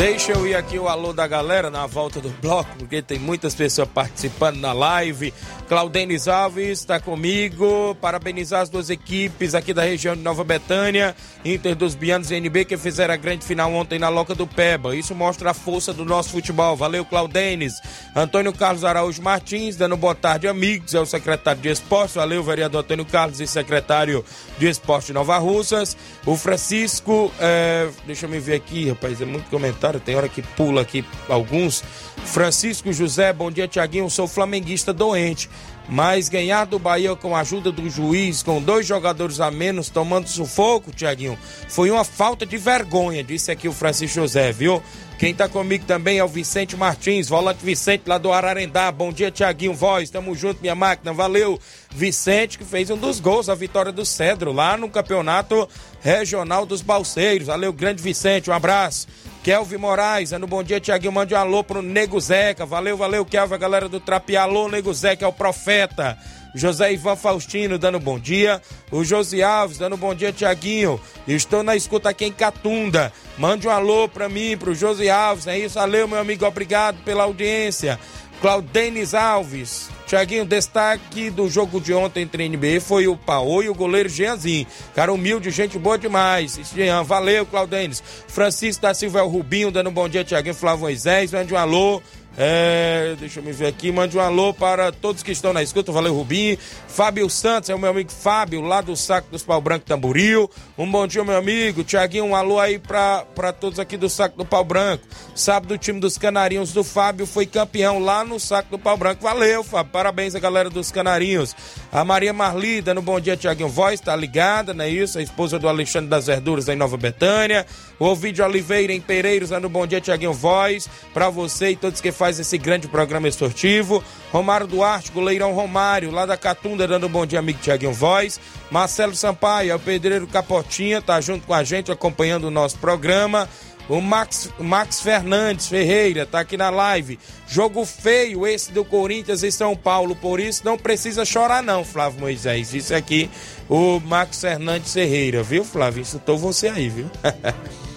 [0.00, 3.54] Deixa eu ir aqui o alô da galera na volta do bloco, porque tem muitas
[3.54, 5.30] pessoas participando na live.
[5.68, 7.94] Claudenis Alves está comigo.
[8.00, 12.64] Parabenizar as duas equipes aqui da região de Nova Betânia, Inter dos Bianos e NB,
[12.64, 14.96] que fizeram a grande final ontem na Loca do Peba.
[14.96, 16.74] Isso mostra a força do nosso futebol.
[16.74, 17.74] Valeu, Claudenis.
[18.16, 20.94] Antônio Carlos Araújo Martins, dando boa tarde, amigos.
[20.94, 22.14] É o secretário de Esportes.
[22.14, 24.24] Valeu, vereador Antônio Carlos e secretário
[24.56, 25.94] de Esporte Nova Russas.
[26.24, 27.86] O Francisco, é...
[28.06, 29.89] deixa eu me ver aqui, rapaz, é muito comentário.
[29.98, 31.82] Tem hora que pula aqui alguns.
[32.24, 34.08] Francisco José, bom dia, Tiaguinho.
[34.10, 35.48] Sou flamenguista doente.
[35.88, 40.28] Mas ganhar do Bahia com a ajuda do juiz, com dois jogadores a menos tomando
[40.28, 41.36] sufoco, Tiaguinho,
[41.68, 44.80] foi uma falta de vergonha, disse aqui o Francisco José, viu?
[45.18, 48.90] Quem tá comigo também é o Vicente Martins, volante Vicente lá do Ararendá.
[48.90, 50.08] Bom dia, Tiaguinho Voz.
[50.08, 51.12] Tamo junto, minha máquina.
[51.12, 51.60] Valeu.
[51.94, 55.68] Vicente, que fez um dos gols, a vitória do Cedro, lá no Campeonato
[56.00, 57.48] Regional dos Balseiros.
[57.48, 58.48] Valeu, grande Vicente.
[58.48, 59.06] Um abraço.
[59.42, 61.12] Kelvin Moraes, no bom dia, Tiaguinho.
[61.12, 62.66] Mande um alô pro Nego Zeca.
[62.66, 64.42] Valeu, valeu, Kelvin, a galera do Trapiá.
[64.42, 66.18] Alô, Nego Zeca, é o profeta.
[66.54, 68.60] José Ivan Faustino dando bom dia.
[68.90, 71.00] O Josi Alves dando bom dia, Tiaguinho.
[71.26, 73.12] Estou na escuta aqui em Catunda.
[73.38, 75.46] Mande um alô pra mim, pro Josi Alves.
[75.46, 76.44] É isso, valeu, meu amigo.
[76.44, 77.98] Obrigado pela audiência.
[78.40, 79.88] Claudenis Alves.
[80.10, 84.66] Tiaguinho, destaque do jogo de ontem entre NBA foi o Paô e o goleiro Jeanzinho.
[84.92, 86.58] Cara humilde, gente boa demais.
[86.74, 88.02] Jean, valeu, Claudenis.
[88.26, 90.52] Francisco da Silva é o Rubinho, dando um bom dia, Tiaguinho.
[90.52, 92.02] Flávio Moisés, mande um alô.
[92.42, 95.92] É, deixa eu me ver aqui, mande um alô para todos que estão na escuta,
[95.92, 96.56] valeu Rubinho,
[96.88, 100.90] Fábio Santos, é o meu amigo Fábio, lá do Saco dos Pau Branco Tamboril, um
[100.90, 104.64] bom dia meu amigo, Tiaguinho, um alô aí para todos aqui do Saco do Pau
[104.64, 108.96] Branco, sábado o time dos Canarinhos do Fábio foi campeão lá no Saco do Pau
[108.96, 111.54] Branco, valeu Fábio, parabéns a galera dos Canarinhos,
[111.92, 113.68] a Maria Marli, dando bom dia Tiaguinho.
[113.68, 117.66] Voz, tá ligada, não é isso, a esposa do Alexandre das Verduras em Nova Betânia,
[117.98, 120.32] o Ovidio Oliveira em Pereiros, dando bom dia Tiaguinho.
[120.32, 124.04] Voz, para você e todos que faz esse grande programa esportivo.
[124.30, 128.38] Romário Duarte, goleirão Romário, lá da Catunda, dando um bom dia, amigo Tiaguinho Voz.
[128.70, 133.48] Marcelo Sampaio, é o pedreiro Capotinha, tá junto com a gente, acompanhando o nosso programa.
[133.88, 137.18] O Max, Max Fernandes Ferreira tá aqui na live.
[137.48, 142.20] Jogo feio esse do Corinthians e São Paulo, por isso não precisa chorar não, Flávio
[142.20, 142.72] Moisés.
[142.72, 143.28] Isso aqui,
[143.68, 146.02] o Max Fernandes Ferreira, viu, Flávio?
[146.02, 147.10] Insultou você aí, viu?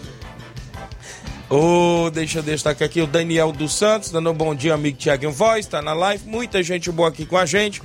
[1.56, 5.32] Oh, deixa eu destacar aqui o Daniel dos Santos, dando um bom dia, amigo Tiaguinho
[5.32, 6.28] Voz, tá na live.
[6.28, 7.80] Muita gente boa aqui com a gente,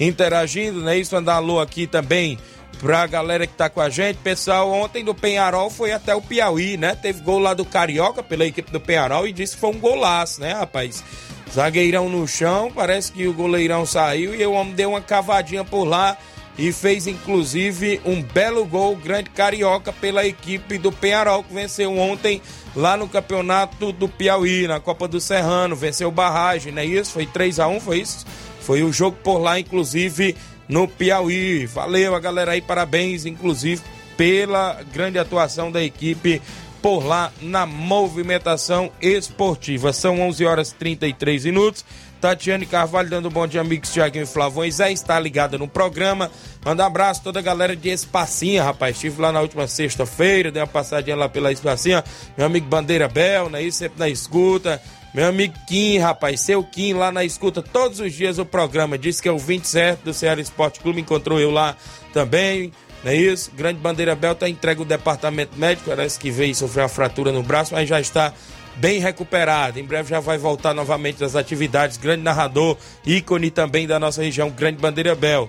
[0.00, 0.96] interagindo, né?
[0.96, 2.38] Isso, mandar alô aqui também
[2.78, 4.16] pra galera que tá com a gente.
[4.16, 6.94] Pessoal, ontem do Penharol foi até o Piauí, né?
[6.94, 10.40] Teve gol lá do Carioca pela equipe do Penharol e disse que foi um golaço,
[10.40, 11.04] né, rapaz?
[11.52, 15.84] Zagueirão no chão, parece que o goleirão saiu e o homem deu uma cavadinha por
[15.84, 16.16] lá
[16.56, 22.40] e fez inclusive um belo gol grande carioca pela equipe do Penharol que venceu ontem
[22.74, 27.12] lá no campeonato do Piauí, na Copa do Serrano, venceu barragem, não é isso?
[27.12, 28.26] Foi 3 a 1 foi isso?
[28.60, 30.36] Foi o jogo por lá, inclusive,
[30.68, 31.66] no Piauí.
[31.66, 33.82] Valeu a galera aí, parabéns, inclusive,
[34.16, 36.40] pela grande atuação da equipe
[36.80, 39.92] por lá na movimentação esportiva.
[39.92, 41.84] São 11 horas e 33 minutos.
[42.20, 44.74] Tatiane Carvalho dando um bom dia, amigos Tiaguinho e Flavões.
[44.74, 46.30] Zé está ligada no programa.
[46.64, 48.96] Manda um abraço a toda a galera de Espacinha, rapaz.
[48.96, 52.04] Estive lá na última sexta-feira, dei uma passadinha lá pela Espacinha.
[52.36, 53.68] Meu amigo Bandeira Bel, né?
[53.70, 54.80] sempre na escuta.
[55.14, 58.98] Meu amigo Kim, rapaz, seu Kim lá na escuta todos os dias o programa.
[58.98, 61.74] Disse que é o 27 do Ceará Esporte Clube, encontrou eu lá
[62.12, 62.70] também.
[63.02, 63.50] Não é isso?
[63.56, 67.42] Grande Bandeira Bel tá entregue o departamento médico, parece que veio sofrer uma fratura no
[67.42, 68.32] braço, mas já está
[68.80, 69.78] bem recuperado.
[69.78, 71.98] Em breve já vai voltar novamente das atividades.
[71.98, 75.48] Grande narrador, ícone também da nossa região, Grande Bandeira Bel.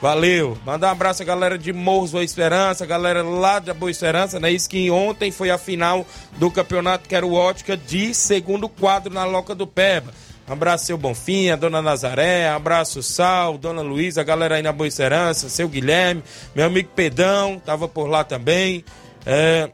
[0.00, 0.58] Valeu.
[0.66, 4.50] Mandar um abraço à galera de Morros Boa Esperança, galera lá da Boa Esperança, né?
[4.50, 6.04] Isso que ontem foi a final
[6.38, 10.12] do campeonato Quero Ótica de segundo quadro na Loca do Peba.
[10.48, 14.90] abraço seu Bonfim, a dona Nazaré, abraço Sal, dona Luísa, a galera aí na Boa
[14.90, 18.84] Serança, seu Guilherme, meu amigo Pedão, tava por lá também.
[19.24, 19.70] É,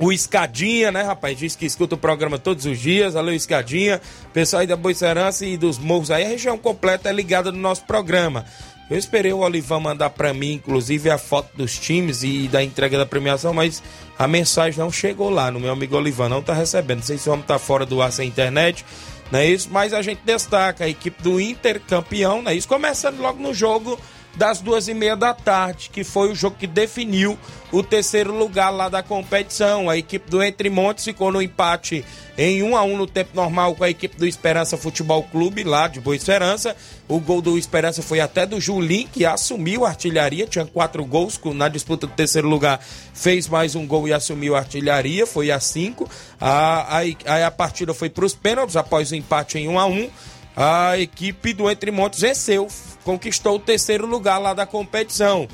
[0.00, 1.38] o Escadinha, né, rapaz?
[1.38, 3.12] Diz que escuta o programa todos os dias.
[3.12, 4.00] Valeu, Escadinha.
[4.32, 7.84] Pessoal aí da Boicerança e dos morros aí, a região completa é ligada no nosso
[7.84, 8.46] programa.
[8.90, 12.98] Eu esperei o Olivão mandar para mim, inclusive, a foto dos times e da entrega
[12.98, 13.80] da premiação, mas
[14.18, 16.98] a mensagem não chegou lá no meu amigo Olivão, não tá recebendo.
[16.98, 18.84] Não sei se o homem tá fora do ar sem internet,
[19.30, 19.68] não é isso?
[19.70, 22.66] Mas a gente destaca a equipe do Inter campeão, não é isso?
[22.66, 24.00] Começando logo no jogo
[24.36, 27.38] das duas e meia da tarde, que foi o jogo que definiu
[27.72, 29.88] o terceiro lugar lá da competição.
[29.88, 32.04] A equipe do Entre Montes ficou no empate
[32.38, 35.88] em 1 a 1 no tempo normal com a equipe do Esperança Futebol Clube lá
[35.88, 36.76] de Boa Esperança.
[37.08, 41.38] O gol do Esperança foi até do Julim, que assumiu a artilharia, tinha quatro gols
[41.54, 42.80] na disputa do terceiro lugar,
[43.12, 46.08] fez mais um gol e assumiu a artilharia, foi a cinco.
[46.40, 50.10] A, a, a partida foi para os pênaltis após o empate em 1 a 1
[50.56, 52.68] a equipe do Entre Montes venceu,
[53.04, 55.48] conquistou o terceiro lugar lá da competição.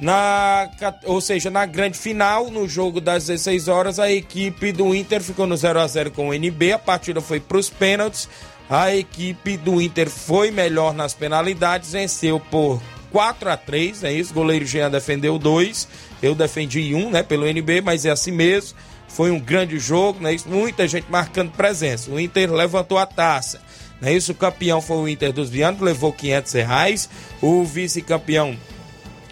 [0.00, 0.68] Na,
[1.04, 5.46] ou seja, na grande final, no jogo das 16 horas, a equipe do Inter ficou
[5.46, 6.72] no 0 a 0 com o NB.
[6.72, 8.28] A partida foi para os pênaltis.
[8.68, 14.32] A equipe do Inter foi melhor nas penalidades, venceu por 4 a 3 é isso.
[14.32, 15.86] O goleiro Jean defendeu dois,
[16.22, 18.76] eu defendi um, né, pelo NB, mas é assim mesmo.
[19.06, 20.34] Foi um grande jogo, né?
[20.46, 22.10] Muita gente marcando presença.
[22.10, 23.60] O Inter levantou a taça.
[24.02, 24.32] Não é isso?
[24.32, 27.08] O campeão foi o Inter dos Vianos, levou 500 reais.
[27.40, 28.58] O vice-campeão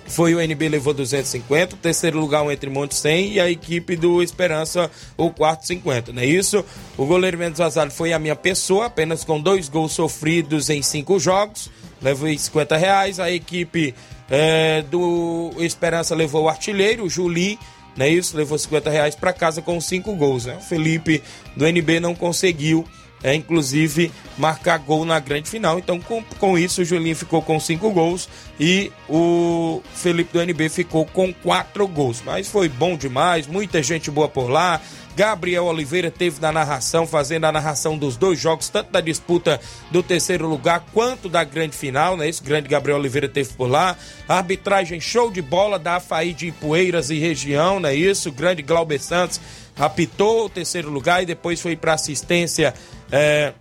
[0.06, 1.74] foi o NB, levou 250.
[1.74, 3.32] O terceiro lugar, o Entre Montes 100.
[3.32, 6.12] E a equipe do Esperança, o quarto 50.
[6.12, 6.64] Não é isso?
[6.96, 11.18] O goleiro menos vazado foi a minha pessoa, apenas com dois gols sofridos em cinco
[11.18, 11.68] jogos.
[12.00, 13.18] Levou 50 reais.
[13.18, 13.92] A equipe
[14.30, 17.58] é, do Esperança levou o artilheiro, o Julim.
[17.96, 18.36] Não é isso?
[18.36, 20.46] Levou 50 reais para casa com cinco gols.
[20.46, 20.56] Né?
[20.56, 21.20] O Felipe
[21.56, 22.86] do NB não conseguiu
[23.22, 25.78] é, inclusive marcar gol na grande final.
[25.78, 30.68] Então, com, com isso, o Julinho ficou com cinco gols e o Felipe do NB
[30.68, 32.22] ficou com quatro gols.
[32.24, 34.80] Mas foi bom demais, muita gente boa por lá.
[35.14, 39.60] Gabriel Oliveira teve na narração, fazendo a narração dos dois jogos, tanto da disputa
[39.90, 42.28] do terceiro lugar quanto da grande final, né?
[42.28, 43.96] Esse grande Gabriel Oliveira teve por lá.
[44.26, 47.94] arbitragem show de bola da Afaí de Ipueiras e região, né?
[47.94, 49.40] Isso, grande Glauber Santos
[49.76, 52.74] apitou o terceiro lugar e depois foi para assistência
[53.12, 53.52] é,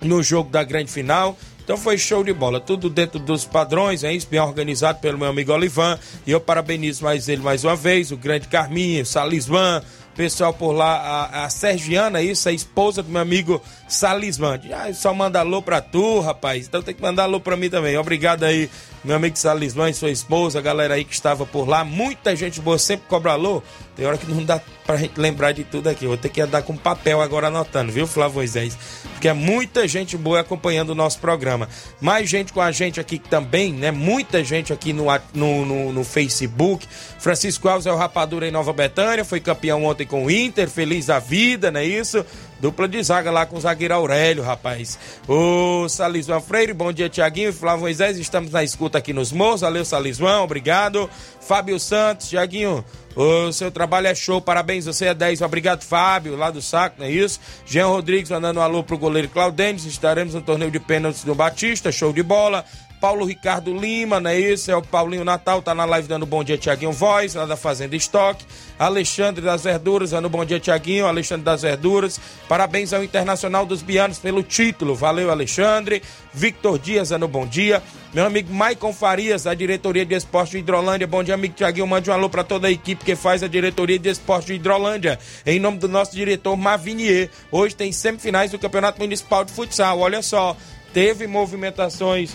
[0.00, 1.36] no jogo da grande final.
[1.62, 5.28] Então foi show de bola, tudo dentro dos padrões, é isso, bem organizado pelo meu
[5.28, 5.96] amigo Olivan.
[6.26, 9.80] E eu parabenizo mais ele mais uma vez, o grande Carminho, Salisvan,
[10.16, 14.60] pessoal por lá, a, a Sergiana, isso, a esposa do meu amigo Salisvan.
[14.72, 16.66] Ah, só manda alô pra tu, rapaz.
[16.66, 17.96] Então tem que mandar alô pra mim também.
[17.96, 18.68] Obrigado aí,
[19.02, 21.84] meu amigo Salisvan e sua esposa, a galera aí que estava por lá.
[21.84, 23.62] Muita gente boa, sempre cobra alô.
[23.96, 26.06] Tem hora que não dá pra gente lembrar de tudo aqui.
[26.06, 28.76] Vou ter que andar com papel agora anotando, viu, Flávio Moisés?
[29.12, 31.68] Porque é muita gente boa acompanhando o nosso programa.
[32.00, 33.90] Mais gente com a gente aqui também, né?
[33.90, 36.86] Muita gente aqui no, no, no, no Facebook.
[37.18, 41.06] Francisco Alves é o rapadura em Nova Betânia, foi campeão ontem com o Inter, feliz
[41.06, 42.24] da vida, não é isso?
[42.60, 44.98] Dupla de zaga lá com o zagueiro Aurélio, rapaz.
[45.26, 47.52] O Salismão Freire, bom dia, Tiaguinho.
[47.52, 49.62] Flávio Moisés, estamos na escuta aqui nos morros.
[49.62, 51.08] Valeu, Salismão, obrigado.
[51.40, 52.84] Fábio Santos, Tiaguinho,
[53.16, 55.40] o seu trabalho é show, parabéns, você é 10.
[55.40, 57.40] Obrigado, Fábio, lá do saco, não é isso?
[57.66, 59.84] Jean Rodrigues mandando um alô pro goleiro Claudênis.
[59.84, 62.64] Estaremos no torneio de pênaltis do Batista, show de bola.
[63.00, 64.70] Paulo Ricardo Lima, não é isso?
[64.70, 67.96] É o Paulinho Natal, tá na live dando bom dia, Tiaguinho Voz, lá da Fazenda
[67.96, 68.44] Estoque.
[68.78, 71.06] Alexandre das Verduras, dando bom dia, Tiaguinho.
[71.06, 72.20] Alexandre das Verduras.
[72.46, 74.94] Parabéns ao Internacional dos Bianos pelo título.
[74.94, 76.02] Valeu, Alexandre.
[76.32, 77.82] Victor Dias, dando bom dia.
[78.12, 81.06] Meu amigo Maicon Farias, da diretoria de esporte de Hidrolândia.
[81.06, 81.86] Bom dia, amigo Tiaguinho.
[81.86, 85.18] Mande um alô para toda a equipe que faz a diretoria de esporte de Hidrolândia.
[85.46, 87.30] Em nome do nosso diretor Mavinier.
[87.50, 90.00] Hoje tem semifinais do Campeonato Municipal de Futsal.
[90.00, 90.54] Olha só,
[90.92, 92.34] teve movimentações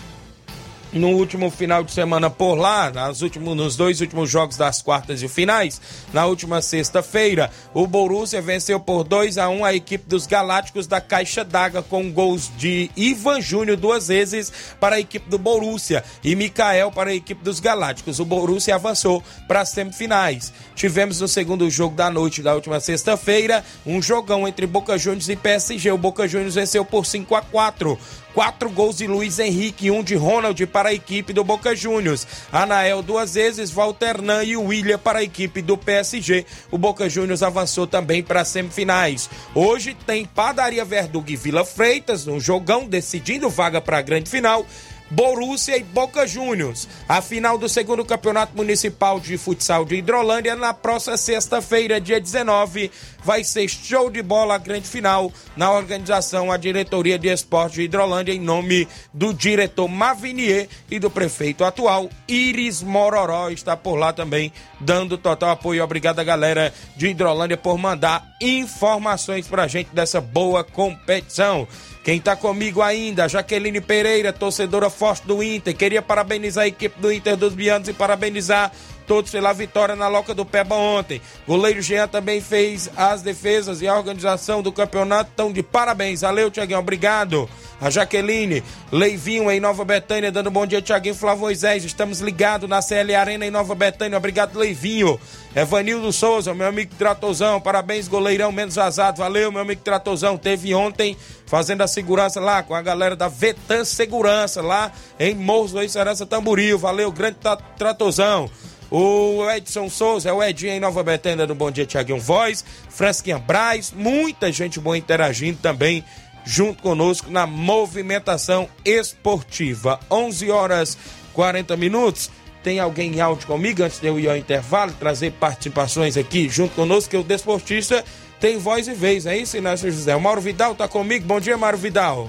[0.96, 5.22] no último final de semana por lá, nas últimos, nos dois últimos jogos das quartas
[5.22, 5.80] e finais.
[6.12, 11.00] Na última sexta-feira, o Borussia venceu por 2 a 1 a equipe dos Galácticos da
[11.00, 16.34] Caixa d'Água com gols de Ivan Júnior duas vezes para a equipe do Borussia e
[16.34, 18.18] Mikael para a equipe dos Galácticos.
[18.18, 20.52] O Borussia avançou para as semifinais.
[20.74, 25.36] Tivemos no segundo jogo da noite da última sexta-feira um jogão entre Boca Juniors e
[25.36, 25.90] PSG.
[25.90, 27.98] O Boca Juniors venceu por 5 a 4
[28.36, 32.26] quatro gols de Luiz Henrique e um de Ronald para a equipe do Boca Juniors.
[32.52, 36.44] Anael duas vezes, Walternan e William para a equipe do PSG.
[36.70, 39.30] O Boca Juniors avançou também para as semifinais.
[39.54, 44.66] Hoje tem Padaria Verduga e Vila Freitas no jogão decidindo vaga para a grande final.
[45.10, 46.88] Borussia e Boca Juniors.
[47.08, 52.90] A final do segundo campeonato municipal de futsal de Hidrolândia na próxima sexta-feira, dia 19,
[53.26, 57.82] vai ser show de bola a grande final na organização, a diretoria de esporte de
[57.82, 64.12] Hidrolândia, em nome do diretor Mavinier e do prefeito atual, Iris Mororó, está por lá
[64.12, 65.82] também, dando total apoio.
[65.82, 71.66] Obrigado a galera de Hidrolândia por mandar informações pra gente dessa boa competição.
[72.04, 75.76] Quem tá comigo ainda, Jaqueline Pereira, torcedora forte do Inter.
[75.76, 78.70] Queria parabenizar a equipe do Inter dos Bianos e parabenizar
[79.06, 81.20] todos pela vitória na Loca do Peba ontem.
[81.46, 85.30] Goleiro Jean também fez as defesas e a organização do campeonato.
[85.32, 86.20] Então, de parabéns.
[86.20, 86.78] Valeu, Tiaguinho.
[86.78, 87.48] Obrigado.
[87.78, 91.84] A Jaqueline, Leivinho em Nova Betânia, dando bom dia, Tiaguinho Flávio Moisés.
[91.84, 94.16] Estamos ligados na CL Arena em Nova Betânia.
[94.16, 95.20] Obrigado, Leivinho.
[95.54, 99.18] Evanildo Souza, meu amigo Tratozão, parabéns, goleirão menos vazado.
[99.18, 100.38] Valeu, meu amigo Tratozão.
[100.38, 105.72] Teve ontem fazendo a segurança lá com a galera da Vetan Segurança, lá em Morros
[105.72, 106.78] do Serança Tamboril.
[106.78, 107.36] Valeu, grande
[107.76, 108.50] Tratozão.
[108.90, 113.38] O Edson Souza, é o Edinho em Nova Betânia do Bom Dia Tiaguinho Voz, Fresquinha
[113.38, 116.04] Braz, muita gente boa interagindo também
[116.44, 119.98] junto conosco na movimentação esportiva.
[120.08, 120.96] 11 horas
[121.34, 122.30] 40 minutos.
[122.62, 126.74] Tem alguém em áudio comigo antes de eu ir ao intervalo, trazer participações aqui junto
[126.74, 128.04] conosco, que o desportista
[128.40, 130.14] tem voz e vez, é isso, Inácio José?
[130.14, 131.24] O Mauro Vidal tá comigo.
[131.26, 132.28] Bom dia, Mauro Vidal.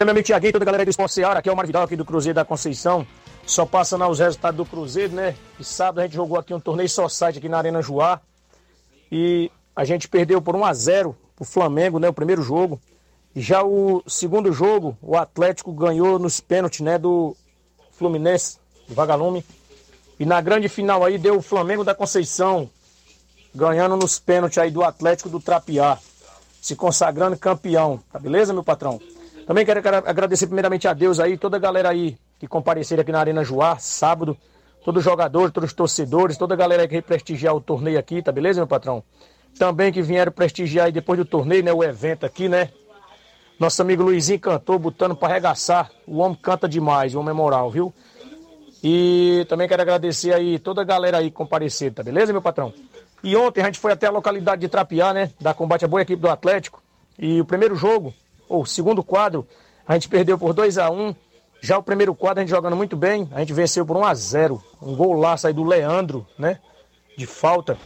[0.00, 1.94] Meu amigo Tiaguinho, toda a galera do Esporte Seara, aqui é o Mauro Vidal aqui
[1.94, 3.06] do Cruzeiro da Conceição.
[3.46, 5.34] Só passando os resultados do Cruzeiro, né?
[5.58, 8.20] E sábado a gente jogou aqui um torneio só site aqui na Arena Joá.
[9.10, 12.08] E a gente perdeu por 1 a 0 pro Flamengo, né?
[12.08, 12.80] O primeiro jogo.
[13.34, 16.98] Já o segundo jogo, o Atlético ganhou nos pênaltis, né?
[16.98, 17.36] Do
[17.92, 19.44] Fluminense, do Vagalume.
[20.18, 22.70] E na grande final aí deu o Flamengo da Conceição,
[23.54, 25.98] ganhando nos pênaltis aí do Atlético do Trapiá,
[26.60, 28.00] se consagrando campeão.
[28.12, 29.00] Tá beleza, meu patrão?
[29.46, 33.20] Também quero agradecer primeiramente a Deus aí, toda a galera aí que compareceram aqui na
[33.20, 34.36] Arena Joá, sábado.
[34.84, 38.20] Todos os jogadores, todos os torcedores, toda a galera que veio prestigiar o torneio aqui,
[38.20, 39.04] tá beleza, meu patrão?
[39.56, 41.72] Também que vieram prestigiar aí depois do torneio, né?
[41.72, 42.70] O evento aqui, né?
[43.60, 45.88] Nosso amigo Luizinho cantou, botando para arregaçar.
[46.04, 47.94] O homem canta demais, o homem é moral, viu?
[48.82, 52.74] E também quero agradecer aí toda a galera aí que compareceu, tá beleza, meu patrão?
[53.22, 55.30] E ontem a gente foi até a localidade de Trapiá, né?
[55.40, 56.82] Da combate a boa equipe do Atlético.
[57.16, 58.12] E o primeiro jogo,
[58.48, 59.46] ou segundo quadro,
[59.86, 61.14] a gente perdeu por 2 a 1 um,
[61.64, 64.14] Já o primeiro quadro a gente jogando muito bem, a gente venceu por 1 a
[64.14, 66.58] 0 Um golaço aí do Leandro, né?
[67.16, 67.78] De falta.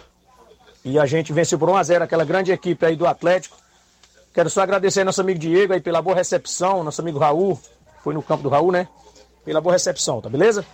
[0.83, 3.55] E a gente venceu por 1 a 0 aquela grande equipe aí do Atlético.
[4.33, 7.61] Quero só agradecer ao nosso amigo Diego aí pela boa recepção, nosso amigo Raul,
[8.03, 8.89] foi no campo do Raul, né?
[9.45, 10.65] Pela boa recepção, tá beleza?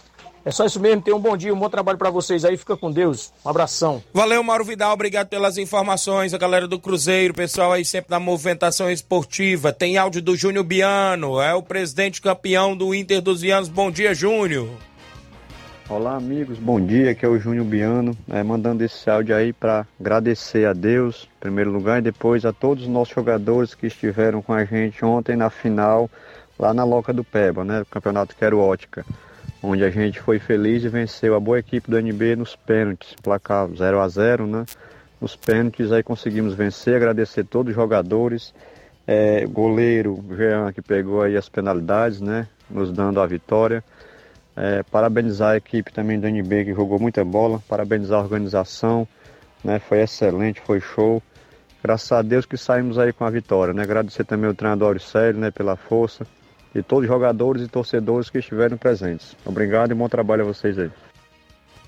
[0.44, 2.76] É só isso mesmo, tenham um bom dia, um bom trabalho para vocês aí, fica
[2.76, 3.32] com Deus.
[3.44, 4.02] Um abração.
[4.12, 6.34] Valeu, Mauro Vidal, obrigado pelas informações.
[6.34, 9.72] A galera do Cruzeiro, pessoal aí sempre na movimentação esportiva.
[9.72, 13.68] Tem áudio do Júnior Biano, é o presidente campeão do Inter dos Vianos.
[13.68, 14.68] Bom dia, Júnior.
[15.88, 17.12] Olá, amigos, bom dia.
[17.12, 21.40] Aqui é o Júnior Biano, é, mandando esse áudio aí para agradecer a Deus, em
[21.40, 25.36] primeiro lugar, e depois a todos os nossos jogadores que estiveram com a gente ontem
[25.36, 26.10] na final,
[26.58, 27.84] lá na Loca do Peba, né?
[27.88, 29.04] Campeonato Quero Ótica
[29.62, 33.68] onde a gente foi feliz e venceu a boa equipe do NB nos pênaltis, placar
[33.68, 34.64] 0 a 0 né?
[35.20, 38.52] Nos pênaltis aí conseguimos vencer, agradecer todos os jogadores,
[39.06, 42.48] é, goleiro Jean que pegou aí as penalidades, né?
[42.68, 43.84] Nos dando a vitória.
[44.54, 49.06] É, parabenizar a equipe também do NB que jogou muita bola, parabenizar a organização,
[49.62, 49.78] né?
[49.78, 51.22] Foi excelente, foi show.
[51.82, 53.82] Graças a Deus que saímos aí com a vitória, né?
[53.82, 55.50] Agradecer também ao treinador Auricélio, né?
[55.52, 56.26] Pela força
[56.74, 59.36] e todos os jogadores e torcedores que estiveram presentes.
[59.44, 60.90] Obrigado e bom trabalho a vocês aí.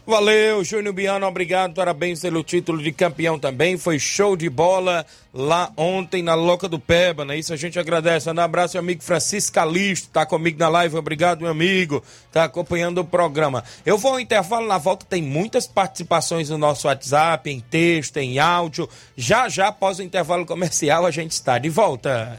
[0.07, 3.79] Valeu, Júnior Biano, obrigado, parabéns pelo título de campeão também.
[3.79, 7.39] Foi show de bola lá ontem na Loca do Peba, né?
[7.39, 8.31] Isso a gente agradece.
[8.31, 12.99] Um abraço, meu amigo Francisco Calisto, tá comigo na live, obrigado, meu amigo, tá acompanhando
[12.99, 13.65] o programa.
[13.87, 18.39] Eu vou ao intervalo, na volta tem muitas participações no nosso WhatsApp, em texto, em
[18.39, 18.87] áudio.
[19.17, 22.39] Já já, após o intervalo comercial, a gente está de volta.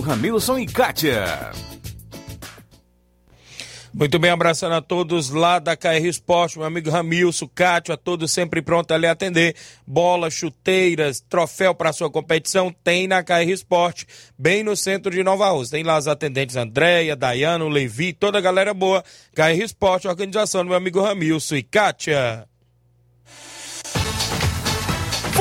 [0.00, 1.52] Ramilson e Kátia.
[3.98, 8.30] Muito bem, abraçando a todos lá da KR Esporte, meu amigo Ramilson, Cátio, a todos
[8.30, 9.56] sempre pronto a atender.
[9.86, 14.06] Bolas, chuteiras, troféu para sua competição, tem na KR Esporte,
[14.38, 15.78] bem no centro de Nova Rússia.
[15.78, 19.02] Tem lá as atendentes Andréia, Dayano, Levi, toda a galera boa.
[19.34, 22.46] KR Esporte, organização do meu amigo Ramilson e Kátia.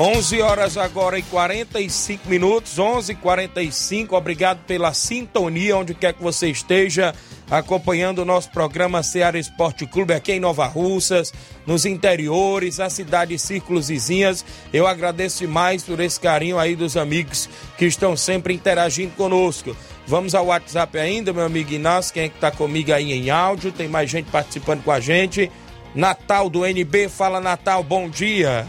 [0.00, 6.22] 11 horas agora e 45 minutos, 11 h 45 Obrigado pela sintonia, onde quer que
[6.22, 7.12] você esteja
[7.50, 11.34] acompanhando o nosso programa Ceará Esporte Clube aqui em Nova Russas,
[11.66, 14.44] nos interiores, as cidades círculos vizinhas.
[14.72, 19.76] Eu agradeço demais por esse carinho aí dos amigos que estão sempre interagindo conosco.
[20.06, 23.72] Vamos ao WhatsApp ainda, meu amigo Inácio, quem é que tá comigo aí em áudio?
[23.72, 25.50] Tem mais gente participando com a gente.
[25.92, 28.64] Natal do NB, fala Natal, bom dia.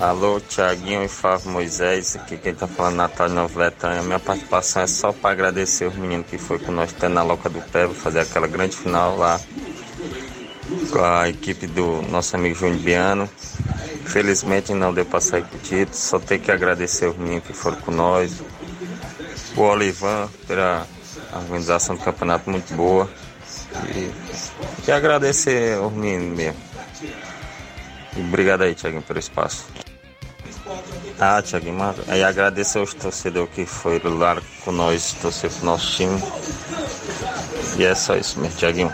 [0.00, 4.02] Alô, Tiaguinho e Flávio Moisés, aqui quem tá falando Natal de Nova Bretanha.
[4.02, 7.60] Minha participação é só para agradecer os meninos que foi com nós na Loca do
[7.60, 9.38] Pé, fazer aquela grande final lá
[10.90, 13.30] com a equipe do nosso amigo Júnior Biano.
[14.02, 17.52] Infelizmente não deu para sair com o título, só tenho que agradecer os meninos que
[17.52, 18.40] foram com nós.
[19.54, 20.86] O Olivan pela
[21.34, 23.06] organização do campeonato muito boa.
[23.94, 24.10] E,
[24.88, 26.60] e agradecer os meninos mesmo.
[28.16, 29.66] Obrigado aí, Tiaguinho, pelo espaço.
[31.22, 31.68] Ah, Thiago,
[32.08, 36.18] aí agradecer aos torcedores que foram lá com nós, torcer pro nosso time.
[37.78, 38.90] E é só isso mesmo, Thiaguinho.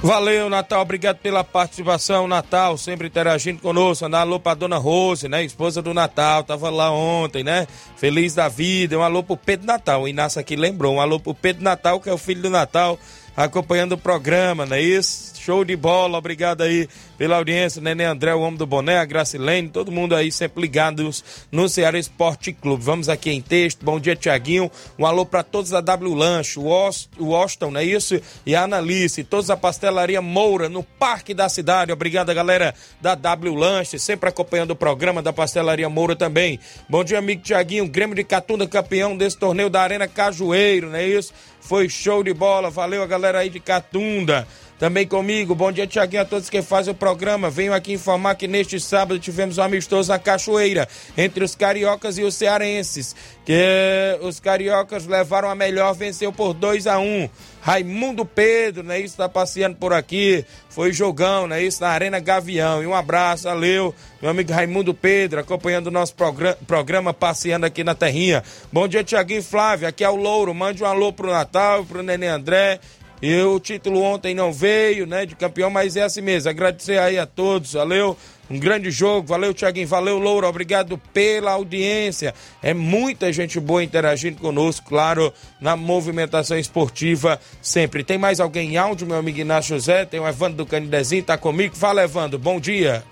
[0.00, 4.06] Valeu, Natal, obrigado pela participação, Natal, sempre interagindo conosco.
[4.06, 5.42] Andar alô pra dona Rose, né?
[5.42, 7.66] Esposa do Natal, tava lá ontem, né?
[7.96, 8.96] Feliz da vida.
[8.96, 10.02] Um alô pro Pedro Natal.
[10.02, 10.94] O Inácio aqui lembrou.
[10.94, 12.96] Um alô pro Pedro Natal, que é o filho do Natal,
[13.36, 15.32] acompanhando o programa, não é isso?
[15.38, 19.68] Show de bola, obrigado aí pela audiência, Nenê André, o homem do boné, a Gracilene,
[19.68, 22.82] todo mundo aí sempre ligados no Ceará Esporte Clube.
[22.82, 23.84] Vamos aqui em texto.
[23.84, 24.70] Bom dia, Tiaguinho.
[24.98, 28.20] Um alô para todos da W Lanche, o Austin, não é isso?
[28.44, 31.92] E a Analice, todos da Pastelaria Moura, no Parque da Cidade.
[31.92, 36.58] Obrigado, galera da W Lanche, sempre acompanhando o programa da Pastelaria Moura também.
[36.88, 37.88] Bom dia, amigo Tiaguinho.
[37.88, 41.32] Grêmio de Catunda, campeão desse torneio da Arena Cajueiro, não é isso?
[41.60, 42.70] Foi show de bola.
[42.70, 44.46] Valeu a galera aí de Catunda.
[44.78, 47.50] Também comigo, bom dia, Tiaguinho, a todos que fazem o programa.
[47.50, 52.22] Venho aqui informar que neste sábado tivemos um amistoso na Cachoeira, entre os cariocas e
[52.22, 53.16] os cearenses.
[53.44, 57.28] Que os cariocas levaram a melhor, venceu por 2 a 1 um.
[57.60, 59.00] Raimundo Pedro, né?
[59.00, 60.44] Isso tá passeando por aqui.
[60.68, 61.60] Foi jogão, né?
[61.60, 62.80] Isso na Arena Gavião.
[62.80, 67.82] E um abraço, valeu, meu amigo Raimundo Pedro, acompanhando o nosso programa, programa passeando aqui
[67.82, 68.44] na Terrinha.
[68.72, 69.88] Bom dia, Tiaguinho Flávio.
[69.88, 70.54] Aqui é o Louro.
[70.54, 72.78] Mande um alô pro Natal, pro Nenê André
[73.20, 76.50] e o título ontem não veio, né, de campeão, mas é assim mesmo.
[76.50, 78.16] Agradecer aí a todos, valeu.
[78.50, 82.34] Um grande jogo, valeu Tiaguinho, valeu Louro, obrigado pela audiência.
[82.62, 88.02] É muita gente boa interagindo conosco, claro, na movimentação esportiva sempre.
[88.02, 90.06] Tem mais alguém em áudio, meu amigo Inácio José?
[90.06, 91.76] Tem o Evandro do Canidezinho, tá comigo?
[91.76, 93.04] Fala, Evandro, bom dia.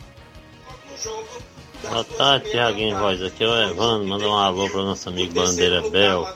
[1.89, 3.23] Boa tarde, Tiaguinho Voz.
[3.23, 6.27] Aqui é o Evandro, manda um alô para o nosso amigo Bandeira Bel.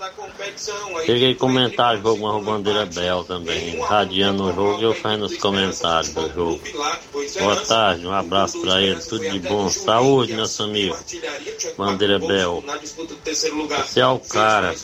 [1.05, 4.95] Cheguei a comentar o jogo com a Bandeira Bel também, radiando o jogo e eu
[4.95, 6.61] fazendo os comentários do jogo.
[7.39, 9.69] Boa tarde, um abraço para ele, tudo de bom.
[9.69, 10.97] Saúde, nosso amigo.
[11.77, 12.63] Bandeira Bel.
[13.25, 14.75] Você é o cara.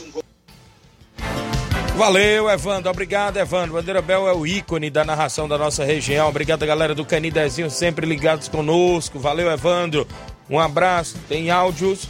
[1.96, 2.90] Valeu, Evandro.
[2.90, 3.72] Obrigado, Evandro.
[3.72, 6.28] Bandeira Bel é o ícone da narração da nossa região.
[6.28, 9.18] Obrigado, galera do Canidezinho, sempre ligados conosco.
[9.18, 10.06] Valeu, Evandro.
[10.48, 11.16] Um abraço.
[11.26, 12.06] Tem áudios.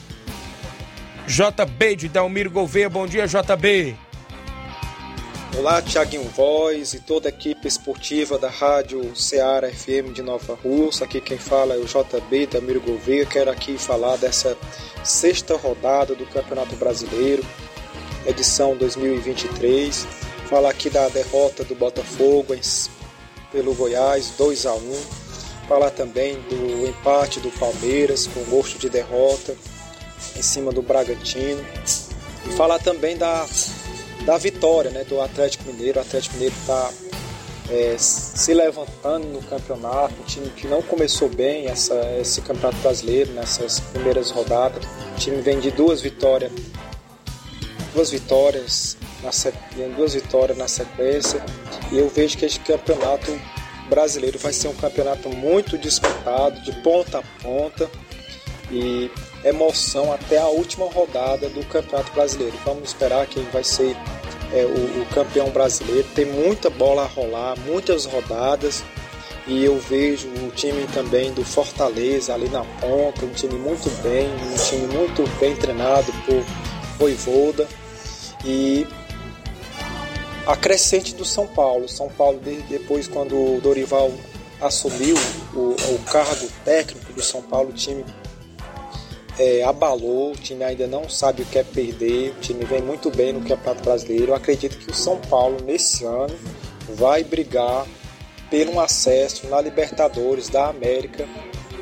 [1.28, 2.90] JB de Dalmiro Gouveia.
[2.90, 3.96] Bom dia, JB.
[5.56, 11.04] Olá, Tiaguinho Voz e toda a equipe esportiva da Rádio Ceará FM de Nova Rússia.
[11.04, 13.24] Aqui quem fala é o JB Dalmiro Gouveia.
[13.24, 14.56] Quero aqui falar dessa
[15.02, 17.42] sexta rodada do Campeonato Brasileiro,
[18.26, 20.06] edição 2023.
[20.48, 22.54] Falar aqui da derrota do Botafogo
[23.50, 25.26] pelo Goiás, 2 a 1
[25.68, 29.56] Falar também do empate do Palmeiras com gosto de derrota
[30.36, 31.64] em cima do Bragantino.
[32.46, 33.44] E falar também da,
[34.24, 35.98] da vitória né, do Atlético Mineiro.
[35.98, 36.90] O Atlético Mineiro está
[37.68, 43.32] é, se levantando no campeonato, um time que não começou bem essa, esse campeonato brasileiro
[43.32, 44.84] nessas primeiras rodadas.
[44.84, 46.52] O time vem de duas vitórias,
[47.96, 49.30] duas vitórias na,
[49.96, 51.42] duas vitórias na sequência.
[51.90, 53.32] E eu vejo que este campeonato
[53.88, 57.90] brasileiro vai ser um campeonato muito disputado, de ponta a ponta.
[58.70, 59.10] E
[59.44, 62.58] emoção até a última rodada do Campeonato Brasileiro.
[62.64, 63.96] Vamos esperar quem vai ser
[64.52, 66.06] é, o, o campeão brasileiro.
[66.16, 68.82] Tem muita bola a rolar, muitas rodadas
[69.46, 74.26] e eu vejo o time também do Fortaleza ali na ponta, um time muito bem,
[74.26, 76.42] um time muito bem treinado por
[76.98, 77.68] Voivoda
[78.46, 78.86] e
[80.46, 81.88] a crescente do São Paulo.
[81.88, 84.12] São Paulo depois quando o Dorival
[84.60, 85.16] assumiu
[85.52, 88.04] o, o cargo técnico do São Paulo, o time
[89.38, 93.10] é, abalou, o time ainda não sabe o que é perder, o time vem muito
[93.10, 94.28] bem no Campeonato Brasileiro.
[94.28, 96.34] Eu acredito que o São Paulo nesse ano
[96.94, 97.84] vai brigar
[98.48, 101.28] pelo acesso na Libertadores da América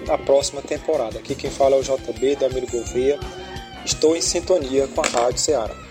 [0.07, 1.19] na próxima temporada.
[1.19, 3.21] Aqui quem fala é o JB, Damiro Gouveia.
[3.85, 5.84] Estou em sintonia com a Rádio Ceará.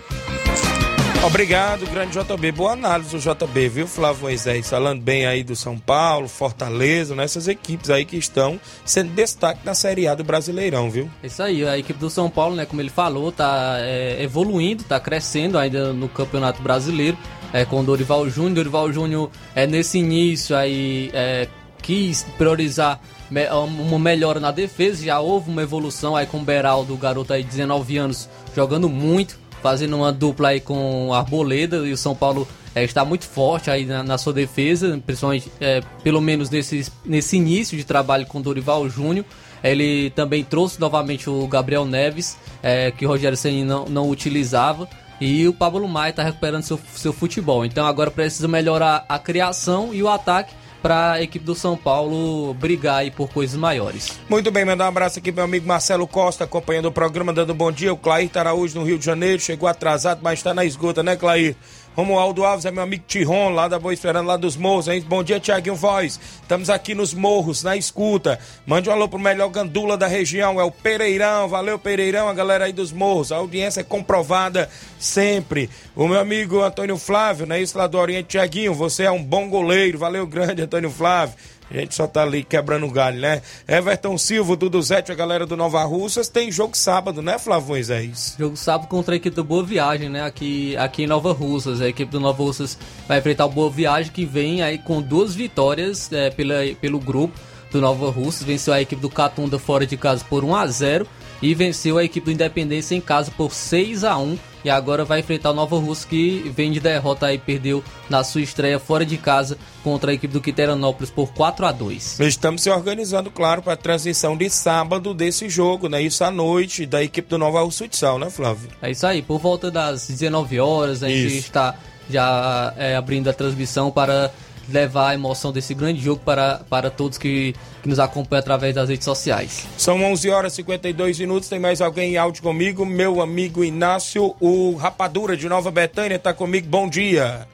[1.26, 2.52] Obrigado, grande JB.
[2.52, 4.68] Boa análise do JB, viu, Flávio Moisés?
[4.68, 9.74] Falando bem aí do São Paulo, Fortaleza, nessas equipes aí que estão sendo destaque na
[9.74, 11.10] Série A do Brasileirão, viu?
[11.22, 15.00] Isso aí, a equipe do São Paulo, né, como ele falou, tá é, evoluindo, tá
[15.00, 17.16] crescendo ainda no Campeonato Brasileiro,
[17.54, 18.56] é, com o Dorival Júnior.
[18.56, 21.48] Dorival Júnior, é, nesse início aí, é,
[21.80, 23.00] quis priorizar
[23.30, 27.48] uma melhora na defesa, já houve uma evolução aí com o Beraldo, garoto aí de
[27.48, 32.84] 19 anos, jogando muito, fazendo uma dupla aí com Arboleda e o São Paulo é,
[32.84, 37.74] está muito forte aí na, na sua defesa, principalmente é, pelo menos nesse, nesse início
[37.74, 39.24] de trabalho com Dorival Júnior.
[39.62, 44.86] Ele também trouxe novamente o Gabriel Neves, é, que o Rogério Senna não, não utilizava.
[45.18, 47.64] E o Pablo Maia está recuperando seu, seu futebol.
[47.64, 50.52] Então agora precisa melhorar a criação e o ataque
[50.84, 54.20] para a equipe do São Paulo brigar aí por coisas maiores.
[54.28, 57.72] Muito bem, mandar um abraço aqui meu amigo Marcelo Costa, acompanhando o programa, dando bom
[57.72, 57.90] dia.
[57.90, 61.56] O Clair Araújo no Rio de Janeiro, chegou atrasado, mas está na esgota, né, Clair?
[61.94, 65.04] Romualdo Alves é meu amigo Tiron, lá da Boa Esperança, lá dos Morros, hein?
[65.06, 66.18] Bom dia, Tiaguinho Voz.
[66.42, 68.36] Estamos aqui nos Morros, na escuta.
[68.66, 71.48] Mande um alô pro melhor gandula da região, é o Pereirão.
[71.48, 73.30] Valeu, Pereirão, a galera aí dos Morros.
[73.30, 74.68] A audiência é comprovada
[74.98, 75.70] sempre.
[75.94, 77.62] O meu amigo Antônio Flávio, né?
[77.62, 79.96] Isso lá do Oriente, Tiaguinho, você é um bom goleiro.
[79.96, 81.36] Valeu, grande Antônio Flávio.
[81.70, 83.42] A gente só tá ali quebrando galho, né?
[83.66, 86.28] Everton Silva, Dudu Zete, a galera do Nova Russas.
[86.28, 88.36] Tem jogo sábado, né, Flávio Moisés?
[88.38, 90.22] Jogo sábado contra a equipe do Boa Viagem, né?
[90.22, 91.80] Aqui, aqui em Nova Russas.
[91.80, 95.34] A equipe do Nova Russas vai enfrentar o Boa Viagem, que vem aí com duas
[95.34, 97.38] vitórias é, pela, pelo grupo
[97.72, 98.42] do Nova Russas.
[98.42, 101.06] Venceu a equipe do Catunda fora de casa por 1 a 0
[101.42, 105.20] e venceu a equipe do Independência em casa por 6 a 1 e agora vai
[105.20, 109.18] enfrentar o Nova Russa que vem de derrota e perdeu na sua estreia fora de
[109.18, 112.20] casa contra a equipe do Quiteranópolis por 4 a 2.
[112.20, 116.00] Estamos se organizando, claro, para a transmissão de sábado desse jogo, né?
[116.00, 118.70] Isso à noite da equipe do Nova Russa Futsal, né, Flávio?
[118.80, 121.38] É isso aí, por volta das 19 horas a gente isso.
[121.38, 121.74] está
[122.08, 124.32] já é, abrindo a transmissão para
[124.68, 128.88] levar a emoção desse grande jogo para, para todos que, que nos acompanham através das
[128.88, 129.66] redes sociais.
[129.76, 131.48] São 11 horas e 52 minutos.
[131.48, 132.84] Tem mais alguém em áudio comigo?
[132.84, 136.66] Meu amigo Inácio, o Rapadura de Nova Betânia, está comigo.
[136.68, 137.46] Bom dia.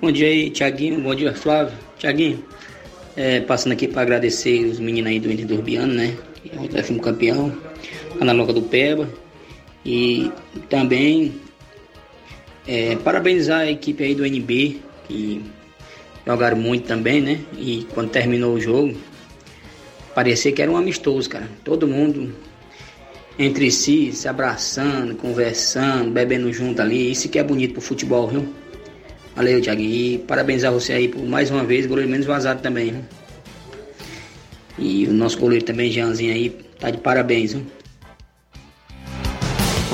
[0.00, 1.00] Bom dia aí, Tiaguinho.
[1.00, 1.74] Bom dia, Flávio.
[1.98, 2.44] Tiaguinho,
[3.16, 6.16] é, passando aqui para agradecer os meninos aí do Inter do Urbiano, né?
[6.62, 7.56] O décimo campeão,
[8.20, 9.08] a Loca do Peba.
[9.84, 10.30] E
[10.68, 11.40] também
[12.66, 15.42] é, parabenizar a equipe aí do NB, que
[16.26, 17.38] jogaram muito também, né?
[17.56, 18.96] E quando terminou o jogo,
[20.14, 21.48] parecia que era um amistoso, cara.
[21.62, 22.34] Todo mundo
[23.38, 27.12] entre si, se abraçando, conversando, bebendo junto ali.
[27.12, 28.52] Isso que é bonito pro futebol, viu?
[29.36, 29.80] Valeu, Thiago.
[29.80, 33.02] E parabenizar você aí por mais uma vez, goleiro menos vazado também, viu?
[34.78, 37.64] E o nosso goleiro também, Jeanzinho aí, tá de parabéns, viu?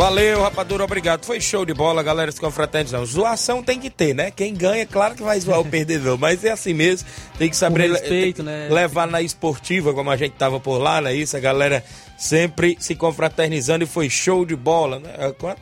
[0.02, 1.24] Valeu, rapadura, obrigado.
[1.24, 3.06] Foi show de bola, galera, se confraternizando.
[3.06, 4.32] Zoação tem que ter, né?
[4.32, 7.08] Quem ganha, claro que vai zoar o perdedor, mas é assim mesmo.
[7.38, 8.66] Tem que saber respeito, né?
[8.68, 11.14] levar na esportiva, como a gente tava por lá, né?
[11.14, 11.84] Isso, a galera
[12.18, 15.14] sempre se confraternizando e foi show de bola, né?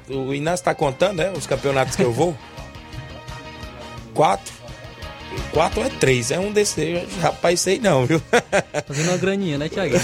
[0.09, 1.31] O Inácio tá contando, né?
[1.37, 2.35] Os campeonatos que eu vou.
[4.15, 4.60] Quatro.
[5.53, 7.17] Quatro é três, é um desses.
[7.21, 8.21] Rapaz, sei não, viu?
[8.87, 9.95] Fazendo uma graninha, né, Thiago?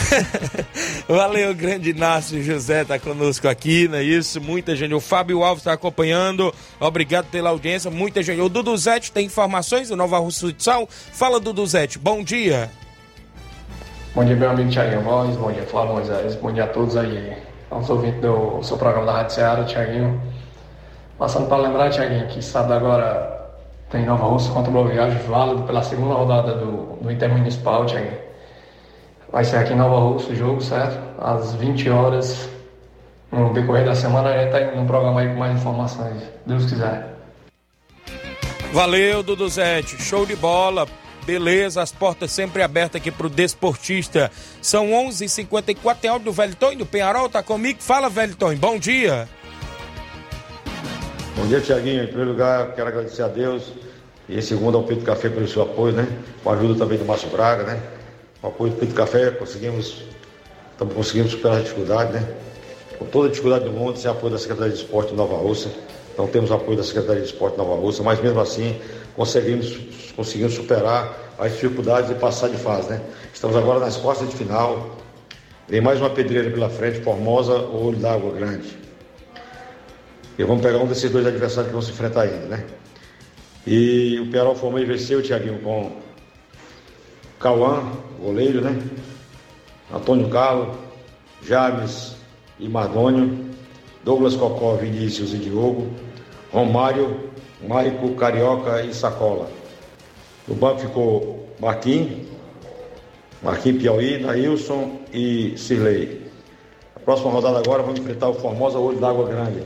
[1.08, 4.40] Valeu, grande Inácio José tá conosco aqui, não é isso?
[4.40, 4.94] Muita gente.
[4.94, 6.52] O Fábio Alves está acompanhando.
[6.80, 8.40] Obrigado pela audiência, muita gente.
[8.40, 10.88] O Duduzete tem informações do Nova Rússia Futsal?
[10.90, 12.70] Fala, Duduzete, bom dia.
[14.14, 17.36] Bom dia, meu amigo Thiaguinho Voz, bom dia, Flávio Moisés, bom dia a todos aí,
[17.70, 20.20] aos ouvintes do seu programa da Rádio Ceará, Thiaguinho.
[21.18, 23.35] Passando para lembrar, Thiaguinho, que sábado agora
[23.96, 28.14] tem Nova Russa contra o Boa Viagem, válido pela segunda rodada do, do Intermunicipal, Thiago.
[29.32, 30.98] Vai ser aqui em Nova Russa o jogo, certo?
[31.18, 32.48] Às 20 horas.
[33.32, 36.66] No decorrer da semana a gente tá indo no programa aí com mais informações, Deus
[36.66, 37.16] quiser.
[38.72, 40.00] Valeu, Duduzete.
[40.02, 40.86] Show de bola.
[41.24, 44.30] beleza, as portas sempre abertas aqui pro desportista.
[44.60, 47.82] São 11 h 54 tem áudio do Velho Tonho, do Penharol, tá comigo?
[47.82, 49.26] Fala, Velho Tonho, bom dia.
[51.34, 52.04] Bom dia, Tiaguinho.
[52.04, 53.85] Em primeiro lugar, quero agradecer a Deus
[54.28, 56.06] e segundo ao Pedro Café pelo seu apoio, né?
[56.42, 57.80] Com a ajuda também do Márcio Braga, né?
[58.40, 60.02] Com o apoio do Pedro Café, conseguimos,
[60.72, 62.28] estamos conseguindo superar a dificuldade, né?
[62.98, 65.70] Com toda a dificuldade do mundo, sem apoio da Secretaria de Esporte de Nova Rússia.
[66.18, 68.80] Não temos apoio da Secretaria de Esporte de Nova Rússia, mas mesmo assim
[69.14, 69.78] conseguimos,
[70.16, 73.00] conseguimos superar as dificuldades e passar de fase, né?
[73.32, 74.96] Estamos agora nas quartas de final.
[75.68, 78.76] Vem mais uma pedreira pela frente, Formosa ou Olho d'Água Grande.
[80.38, 82.64] E vamos pegar um desses dois adversários que vão se enfrentar ainda, né?
[83.66, 85.90] E o Perol Formei venceu o Thiaguinho com
[87.40, 87.82] Cauã,
[88.20, 88.80] goleiro, né?
[89.92, 90.76] Antônio Carlos,
[91.42, 92.16] James
[92.60, 93.44] e Mardônio,
[94.04, 95.88] Douglas Cocó, Vinícius e Diogo,
[96.52, 97.30] Romário,
[97.66, 99.50] Maico, Carioca e Sacola.
[100.46, 102.28] No banco ficou Marquinhos,
[103.42, 106.30] Marquinhos Piauí, Nailson e Cirlei.
[106.94, 109.62] A próxima rodada agora vamos enfrentar o Formosa Olho d'Água Grande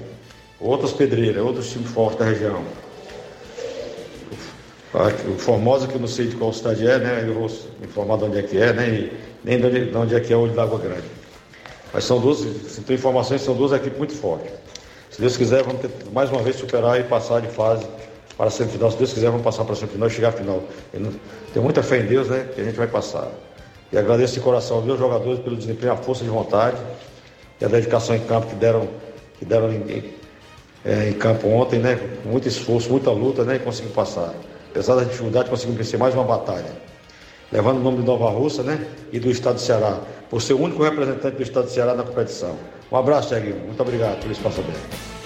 [0.60, 2.62] outras pedreiras, outros times fortes da região.
[4.92, 7.24] O Formosa, que eu não sei de qual cidade é, né?
[7.24, 7.50] Eu vou
[7.82, 8.70] informar de onde é que é?
[8.70, 9.12] E
[9.44, 11.04] nem de onde, de onde é que é o Olho d'Água Grande.
[11.92, 14.50] Mas são duas, se tem informações, são duas equipes muito fortes.
[15.10, 17.86] Se Deus quiser, vamos ter, mais uma vez superar e passar de fase
[18.36, 18.90] para a semifinal.
[18.90, 20.62] Se Deus quiser, vamos passar para a semifinal e chegar à final.
[20.92, 22.48] Tenho muita fé em Deus, né?
[22.52, 23.28] Que a gente vai passar.
[23.92, 26.76] E agradeço de coração aos meus jogadores pelo desempenho, a força de vontade
[27.60, 28.88] e a dedicação em campo que deram,
[29.38, 30.14] que deram em,
[30.84, 31.98] é, em campo ontem, né?
[32.24, 33.54] Com muito esforço, muita luta, né?
[33.54, 34.34] E conseguimos passar.
[34.70, 36.72] Apesar da dificuldade, conseguimos vencer mais uma batalha.
[37.50, 38.86] Levando o nome de Nova Russa, né?
[39.12, 39.98] E do Estado do Ceará.
[40.30, 42.56] Por ser o único representante do Estado do Ceará na competição.
[42.90, 43.56] Um abraço, Thiaguinho.
[43.66, 45.19] Muito obrigado pelo espaço aberto.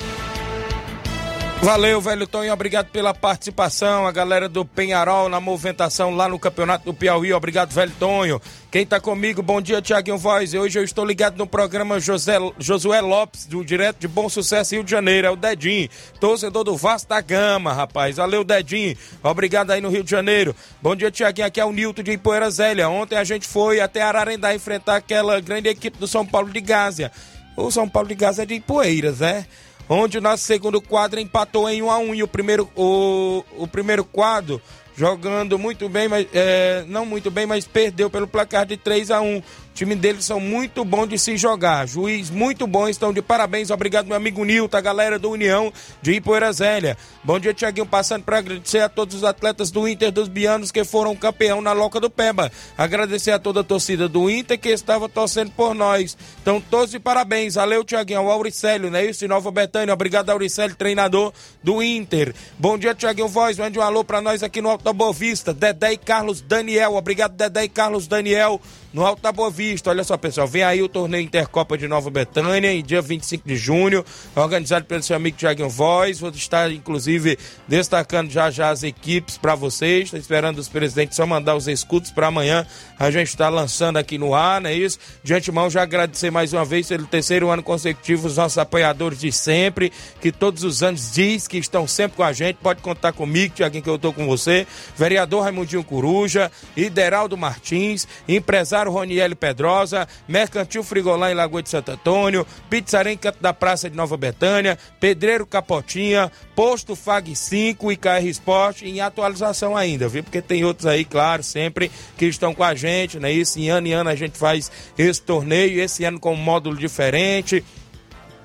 [1.65, 4.07] Valeu, velho Tonho, obrigado pela participação.
[4.07, 7.33] A galera do Penharol na movimentação lá no Campeonato do Piauí.
[7.33, 8.39] Obrigado, velho Tonho.
[8.71, 10.53] Quem tá comigo, bom dia, Tiaguinho Voz.
[10.53, 14.85] Hoje eu estou ligado no programa José, Josué Lopes, do Direto de Bom Sucesso, Rio
[14.85, 15.27] de Janeiro.
[15.27, 15.89] É o Dedinho,
[16.21, 18.19] torcedor do Vasco da Gama, rapaz.
[18.19, 18.95] Valeu, Dedinho.
[19.23, 20.55] Obrigado aí no Rio de Janeiro.
[20.83, 21.47] Bom dia, Tiaguinho.
[21.47, 22.91] Aqui é o Nilton de Ipoeira Zélia.
[22.91, 27.11] Ontem a gente foi até Ararendá enfrentar aquela grande equipe do São Paulo de Gásia.
[27.57, 29.47] O São Paulo de Gásia é de Ipoeiras, né?
[29.89, 34.05] Onde o segundo quadro empatou em 1 a 1 e o primeiro, o, o primeiro
[34.05, 34.61] quadro
[34.97, 39.21] jogando muito bem, mas é, não muito bem, mas perdeu pelo placar de 3 a
[39.21, 39.43] 1
[39.75, 41.87] time deles são muito bom de se jogar.
[41.87, 43.71] Juiz muito bom, estão de parabéns.
[43.71, 46.97] Obrigado, meu amigo Nilton, a galera do União de Ipoeira Zélia.
[47.25, 47.85] Bom dia, Tiaguinho.
[47.85, 51.73] Passando para agradecer a todos os atletas do Inter dos Bianos que foram campeão na
[51.73, 52.53] Loca do Peba.
[52.79, 56.17] Agradecer a toda a torcida do Inter que estava torcendo por nós.
[56.41, 57.55] Então, todos de parabéns.
[57.55, 58.23] Valeu, Tiaguinho.
[58.23, 59.05] O Auricélio, né?
[59.05, 59.93] Isso, Nova Betânia.
[59.93, 62.33] Obrigado, Auricélio, treinador do Inter.
[62.57, 63.59] Bom dia, Tiaguinho Voz.
[63.59, 65.53] Mande um alô para nós aqui no Alto da Boa Vista.
[65.53, 66.95] Dedé e Carlos Daniel.
[66.95, 68.61] Obrigado, Dedé e Carlos Daniel
[68.95, 69.91] no Alto da Boa Vista.
[69.91, 73.57] Olha só, pessoal, vem aí o torneio Intercopa de Nova Betânia, em dia 25 de
[73.57, 74.05] junho,
[74.37, 76.21] organizado pelo seu amigo Tiaguinho Voz.
[76.21, 77.37] Vou estar, inclusive,
[77.67, 80.05] destacando já já as equipes para vocês.
[80.05, 82.65] Estou esperando os presidentes só mandar os escudos para amanhã.
[82.97, 85.01] A gente está lançando aqui no ar, não é isso?
[85.25, 89.33] De antemão, já agradecer mais uma vez pelo terceiro ano consecutivo os nossos apoiadores de
[89.33, 92.59] sempre, que todos os anos diz que estão sempre com a gente.
[92.63, 94.65] Pode contar comigo, Tiaguinho, que eu estou com você.
[94.97, 101.93] Vereador Raimundinho Coruja, Ideraldo Martins, empresário Claro Roniel Pedrosa, Mercantil Frigolã em Lagoa de Santo
[101.93, 108.27] Antônio, Pizzarém Canto da Praça de Nova Betânia, Pedreiro Capotinha, Posto Fag 5 e KR
[108.27, 110.23] Esporte em atualização ainda, viu?
[110.23, 113.33] Porque tem outros aí, claro, sempre que estão com a gente, né?
[113.33, 116.77] Isso, em ano em ano a gente faz esse torneio, esse ano com um módulo
[116.77, 117.65] diferente.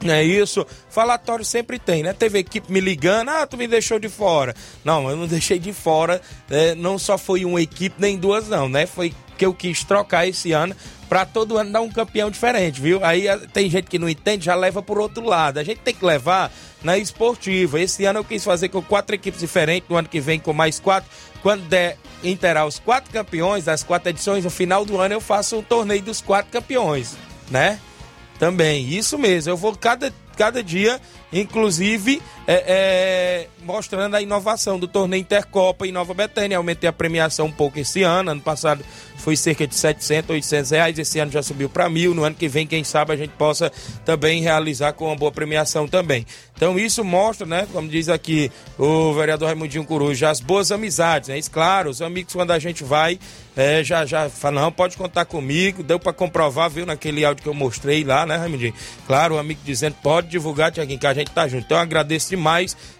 [0.03, 0.65] Não é isso?
[0.89, 2.13] Falatório sempre tem, né?
[2.13, 4.55] Teve equipe me ligando, ah, tu me deixou de fora.
[4.83, 6.21] Não, eu não deixei de fora.
[6.49, 6.73] Né?
[6.75, 8.85] Não só foi uma equipe, nem duas, não, né?
[8.85, 10.75] Foi que eu quis trocar esse ano
[11.07, 13.03] para todo ano dar um campeão diferente, viu?
[13.03, 15.57] Aí eh, tem gente que não entende, já leva por outro lado.
[15.57, 16.51] A gente tem que levar
[16.83, 17.79] na esportiva.
[17.79, 20.79] Esse ano eu quis fazer com quatro equipes diferentes, no ano que vem com mais
[20.79, 21.09] quatro.
[21.41, 25.57] Quando der interar os quatro campeões das quatro edições, no final do ano eu faço
[25.57, 27.17] um torneio dos quatro campeões,
[27.49, 27.79] né?
[28.39, 29.51] Também, isso mesmo.
[29.51, 30.99] Eu vou cada, cada dia,
[31.31, 32.21] inclusive,
[32.51, 36.57] é, é, mostrando a inovação do torneio Intercopa em Nova Betânia.
[36.57, 38.31] Aumentei a premiação um pouco esse ano.
[38.31, 38.83] Ano passado
[39.17, 40.97] foi cerca de 700, 800 reais.
[40.97, 42.15] Esse ano já subiu para mil.
[42.15, 43.71] No ano que vem, quem sabe, a gente possa
[44.03, 46.25] também realizar com uma boa premiação também.
[46.55, 51.37] Então isso mostra, né, como diz aqui o vereador Raimundinho Coruja, as boas amizades, né?
[51.37, 53.17] Isso, claro, os amigos quando a gente vai,
[53.55, 57.49] é, já já fala, não, pode contar comigo, deu para comprovar, viu, naquele áudio que
[57.49, 58.73] eu mostrei lá, né, Raimundinho?
[59.07, 61.63] Claro, o amigo dizendo, pode divulgar, Tiaguinho, que a gente tá junto.
[61.63, 62.38] Então eu agradeço demais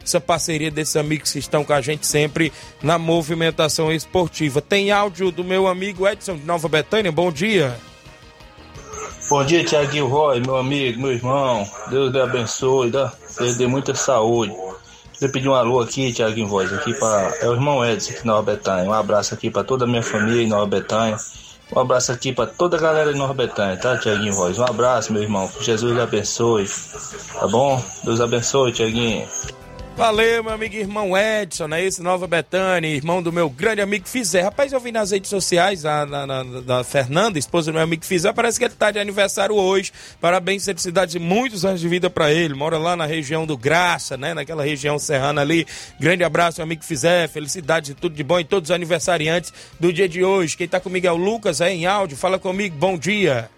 [0.04, 4.62] essa parceria desses amigos que estão com a gente sempre na movimentação esportiva.
[4.62, 7.76] Tem áudio do meu amigo Edson de Nova Betânia, bom dia.
[9.30, 11.64] Bom dia, Tiaguinho Roy, meu amigo, meu irmão.
[11.92, 14.52] Deus lhe abençoe, dá, Deus dê muita saúde.
[15.14, 18.26] Queria pedir um alô aqui, Tiaguinho Voz, aqui para é o irmão Edson aqui em
[18.26, 18.90] Nova Betânia.
[18.90, 21.18] Um abraço aqui para toda a minha família em Nova Betânia.
[21.76, 24.58] Um abraço aqui para toda a galera de Nova Betânia, tá, Tiaguinho Voz?
[24.58, 25.50] Um abraço, meu irmão.
[25.62, 26.68] Jesus lhe abençoe.
[27.34, 27.84] Tá bom?
[28.04, 29.28] Deus abençoe, Tiaguinho.
[30.00, 31.84] Valeu, meu amigo irmão Edson, né?
[31.84, 34.40] Esse Nova Betânia, irmão do meu grande amigo Fizé.
[34.40, 38.06] Rapaz, eu vi nas redes sociais da, na, na, da Fernanda, esposa do meu amigo
[38.06, 39.92] Fizé, parece que ele tá de aniversário hoje.
[40.22, 42.54] Parabéns, felicidades e muitos anos de vida para ele.
[42.54, 44.34] Mora lá na região do Graça, né?
[44.34, 45.68] Naquela região serrana ali.
[46.00, 47.28] Grande abraço, meu amigo Fizé.
[47.28, 50.56] Felicidades e tudo de bom em todos os aniversariantes do dia de hoje.
[50.56, 52.16] Quem tá comigo é o Lucas, é em áudio.
[52.16, 53.50] Fala comigo, bom dia.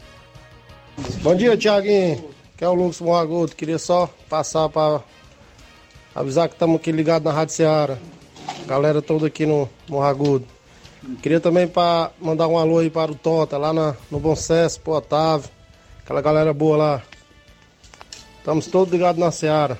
[1.21, 2.31] Bom dia, Tiaguinho.
[2.57, 3.55] Que é o Lucas Morragudo.
[3.55, 5.01] Queria só passar para
[6.15, 7.97] avisar que estamos aqui ligados na Rádio Ceará.
[8.67, 10.45] Galera toda aqui no Morragudo.
[11.21, 14.79] Queria também para mandar um alô aí para o Tota, lá na, no Bom Sucesso,
[14.79, 15.49] pro Otávio.
[16.03, 17.01] Aquela galera boa lá.
[18.37, 19.77] Estamos todos ligados na Ceará.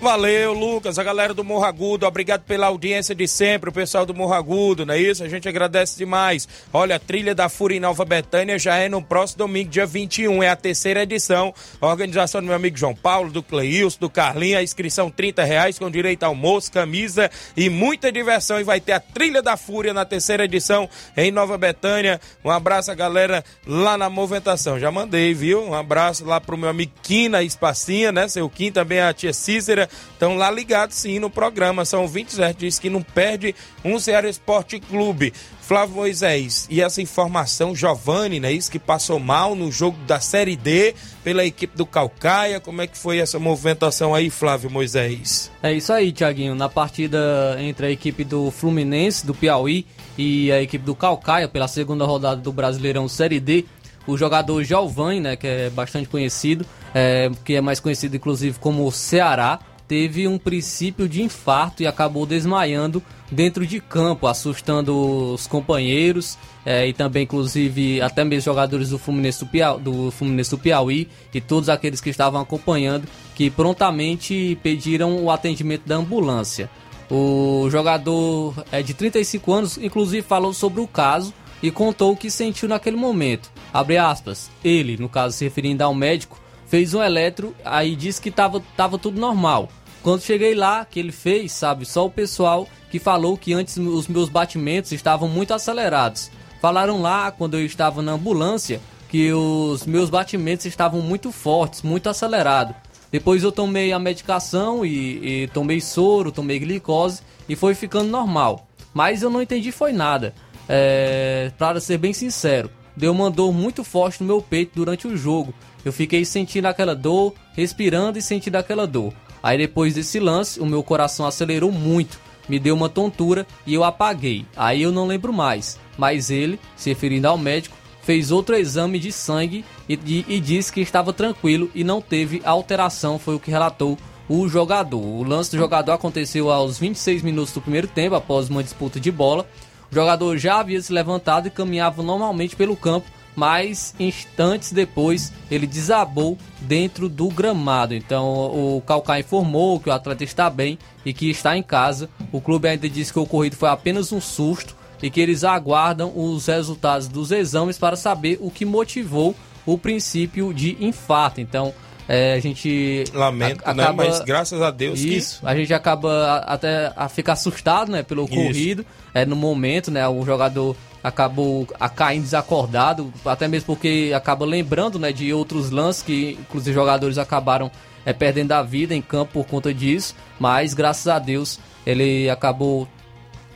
[0.00, 4.14] Valeu, Lucas, a galera do Morro Agudo, obrigado pela audiência de sempre, o pessoal do
[4.14, 5.22] Morro Agudo, não é isso?
[5.22, 6.48] A gente agradece demais.
[6.72, 10.42] Olha, a trilha da Fúria em Nova Betânia já é no próximo domingo, dia 21,
[10.42, 11.52] é a terceira edição.
[11.78, 15.78] A organização do meu amigo João Paulo, do Cleilson, do Carlinho, a inscrição 30 reais
[15.78, 18.58] com direito ao almoço, camisa e muita diversão.
[18.58, 22.18] E vai ter a trilha da Fúria na terceira edição em Nova Betânia.
[22.42, 24.80] Um abraço a galera lá na movimentação.
[24.80, 25.62] Já mandei, viu?
[25.62, 28.28] Um abraço lá pro meu amigo Quina Espacinha, né?
[28.28, 31.84] Seu Kim também a tia Cícera estão lá ligados sim no programa.
[31.84, 35.32] São 27, diz que não perde um Ceará Esporte Clube.
[35.60, 38.52] Flávio Moisés, e essa informação, Giovanni, né?
[38.52, 42.58] Isso que passou mal no jogo da Série D pela equipe do Calcaia.
[42.58, 45.48] Como é que foi essa movimentação aí, Flávio Moisés?
[45.62, 46.56] É isso aí, Tiaguinho.
[46.56, 49.86] Na partida entre a equipe do Fluminense, do Piauí,
[50.18, 53.64] e a equipe do Calcaia, pela segunda rodada do Brasileirão Série D,
[54.06, 58.90] o jogador Giovanni, né, que é bastante conhecido, é, que é mais conhecido inclusive como
[58.90, 59.60] Ceará,
[59.90, 66.86] teve um princípio de infarto e acabou desmaiando dentro de campo, assustando os companheiros é,
[66.86, 71.40] e também, inclusive, até mesmo jogadores do Fluminense do, Piauí, do Fluminense do Piauí e
[71.40, 76.70] todos aqueles que estavam acompanhando, que prontamente pediram o atendimento da ambulância.
[77.10, 82.30] O jogador é de 35 anos, inclusive, falou sobre o caso e contou o que
[82.30, 83.50] sentiu naquele momento.
[83.74, 88.28] Abre aspas, ele, no caso se referindo ao médico, fez um eletro, aí disse que
[88.28, 89.68] estava tava tudo normal.
[90.02, 94.08] Quando cheguei lá, que ele fez, sabe, só o pessoal que falou que antes os
[94.08, 96.30] meus batimentos estavam muito acelerados.
[96.60, 102.08] Falaram lá, quando eu estava na ambulância, que os meus batimentos estavam muito fortes, muito
[102.08, 102.74] acelerados.
[103.10, 108.68] Depois eu tomei a medicação e, e, tomei soro, tomei glicose e foi ficando normal.
[108.94, 110.32] Mas eu não entendi foi nada.
[110.68, 115.16] É, para ser bem sincero, deu uma dor muito forte no meu peito durante o
[115.16, 115.52] jogo.
[115.84, 119.12] Eu fiquei sentindo aquela dor, respirando e sentindo aquela dor.
[119.42, 122.18] Aí depois desse lance, o meu coração acelerou muito,
[122.48, 124.44] me deu uma tontura e eu apaguei.
[124.56, 125.78] Aí eu não lembro mais.
[125.96, 130.72] Mas ele, se referindo ao médico, fez outro exame de sangue e, e, e disse
[130.72, 135.00] que estava tranquilo e não teve alteração, foi o que relatou o jogador.
[135.00, 139.10] O lance do jogador aconteceu aos 26 minutos do primeiro tempo, após uma disputa de
[139.10, 139.46] bola.
[139.90, 145.66] O jogador já havia se levantado e caminhava normalmente pelo campo mas instantes depois ele
[145.66, 147.94] desabou dentro do gramado.
[147.94, 152.08] Então o Calcaia informou que o atleta está bem e que está em casa.
[152.32, 156.12] O clube ainda disse que o ocorrido foi apenas um susto e que eles aguardam
[156.14, 161.40] os resultados dos exames para saber o que motivou o princípio de infarto.
[161.40, 161.72] Então
[162.12, 163.84] é, a gente lamenta, a, né?
[163.84, 164.08] acaba, né?
[164.08, 165.46] Mas graças a Deus isso, que...
[165.46, 170.24] a gente acaba até a ficar assustado, né, pelo ocorrido, é no momento, né, o
[170.24, 176.38] jogador acabou a caindo desacordado, até mesmo porque acaba lembrando, né, de outros lances que
[176.40, 177.70] inclusive jogadores acabaram
[178.04, 182.86] é, perdendo a vida em campo por conta disso, mas graças a Deus ele acabou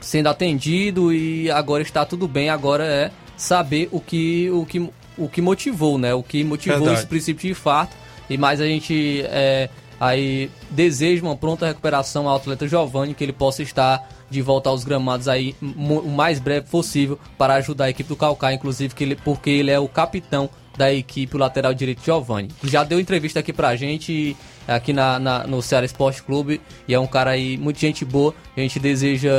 [0.01, 5.29] sendo atendido e agora está tudo bem, agora é saber o que o que o
[5.29, 6.13] que motivou, né?
[6.13, 6.99] O que motivou Verdade.
[6.99, 7.95] esse princípio de infarto
[8.29, 9.69] e mais a gente é,
[9.99, 14.83] aí deseja uma pronta recuperação ao atleta Giovanni, que ele possa estar de volta aos
[14.83, 19.15] gramados aí o mais breve possível para ajudar a equipe do Calcaia, inclusive que ele,
[19.15, 22.49] porque ele é o capitão da equipe, o lateral direito Giovanni.
[22.63, 24.35] Já deu entrevista aqui pra gente
[24.67, 28.33] aqui na, na, no Ceará Esporte Clube e é um cara aí, muito gente boa.
[28.55, 29.31] A gente deseja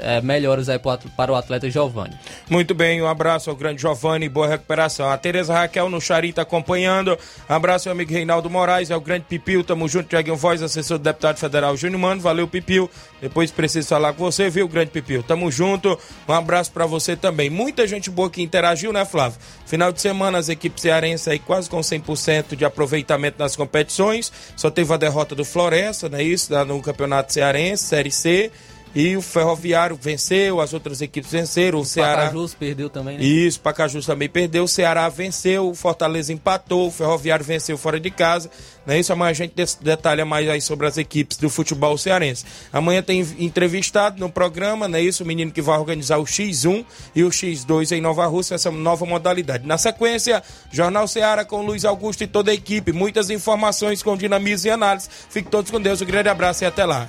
[0.00, 0.78] é, aí
[1.16, 2.18] para o atleta Giovanni.
[2.48, 5.10] Muito bem, um abraço ao grande Giovanni, boa recuperação.
[5.10, 7.18] A Tereza Raquel no Charita acompanhando.
[7.48, 10.98] Um abraço ao amigo Reinaldo Moraes, é o grande Pipil, tamo junto, Tiaguinho Voz, assessor
[10.98, 12.20] do deputado federal Júnior Mano.
[12.20, 12.90] Valeu, Pipil.
[13.20, 15.22] Depois preciso falar com você, viu, grande Pipil?
[15.22, 15.98] Tamo junto.
[16.26, 17.50] Um abraço para você também.
[17.50, 19.38] Muita gente boa que interagiu, né, Flávio?
[19.66, 24.32] Final de semana, as equipes cearenses aí quase com 100% de aproveitamento nas competições.
[24.56, 26.52] Só teve a derrota do Floresta, não é isso?
[26.64, 28.50] No Campeonato Cearense, Série C.
[28.94, 32.26] E o Ferroviário venceu, as outras equipes venceram, o Ceará...
[32.26, 33.24] Pacajus perdeu também, né?
[33.24, 38.10] Isso, Pacajus também perdeu, o Ceará venceu, o Fortaleza empatou, o Ferroviário venceu fora de
[38.10, 38.50] casa,
[38.86, 39.12] não é isso?
[39.12, 42.44] Amanhã a gente detalha mais aí sobre as equipes do futebol cearense.
[42.72, 45.24] Amanhã tem entrevistado no programa, não é isso?
[45.24, 46.84] O menino que vai organizar o X1
[47.14, 49.66] e o X2 em Nova Rússia, essa nova modalidade.
[49.66, 54.68] Na sequência, Jornal Ceará com Luiz Augusto e toda a equipe, muitas informações com dinamismo
[54.68, 55.08] e análise.
[55.30, 57.08] Fiquem todos com Deus, um grande abraço e até lá.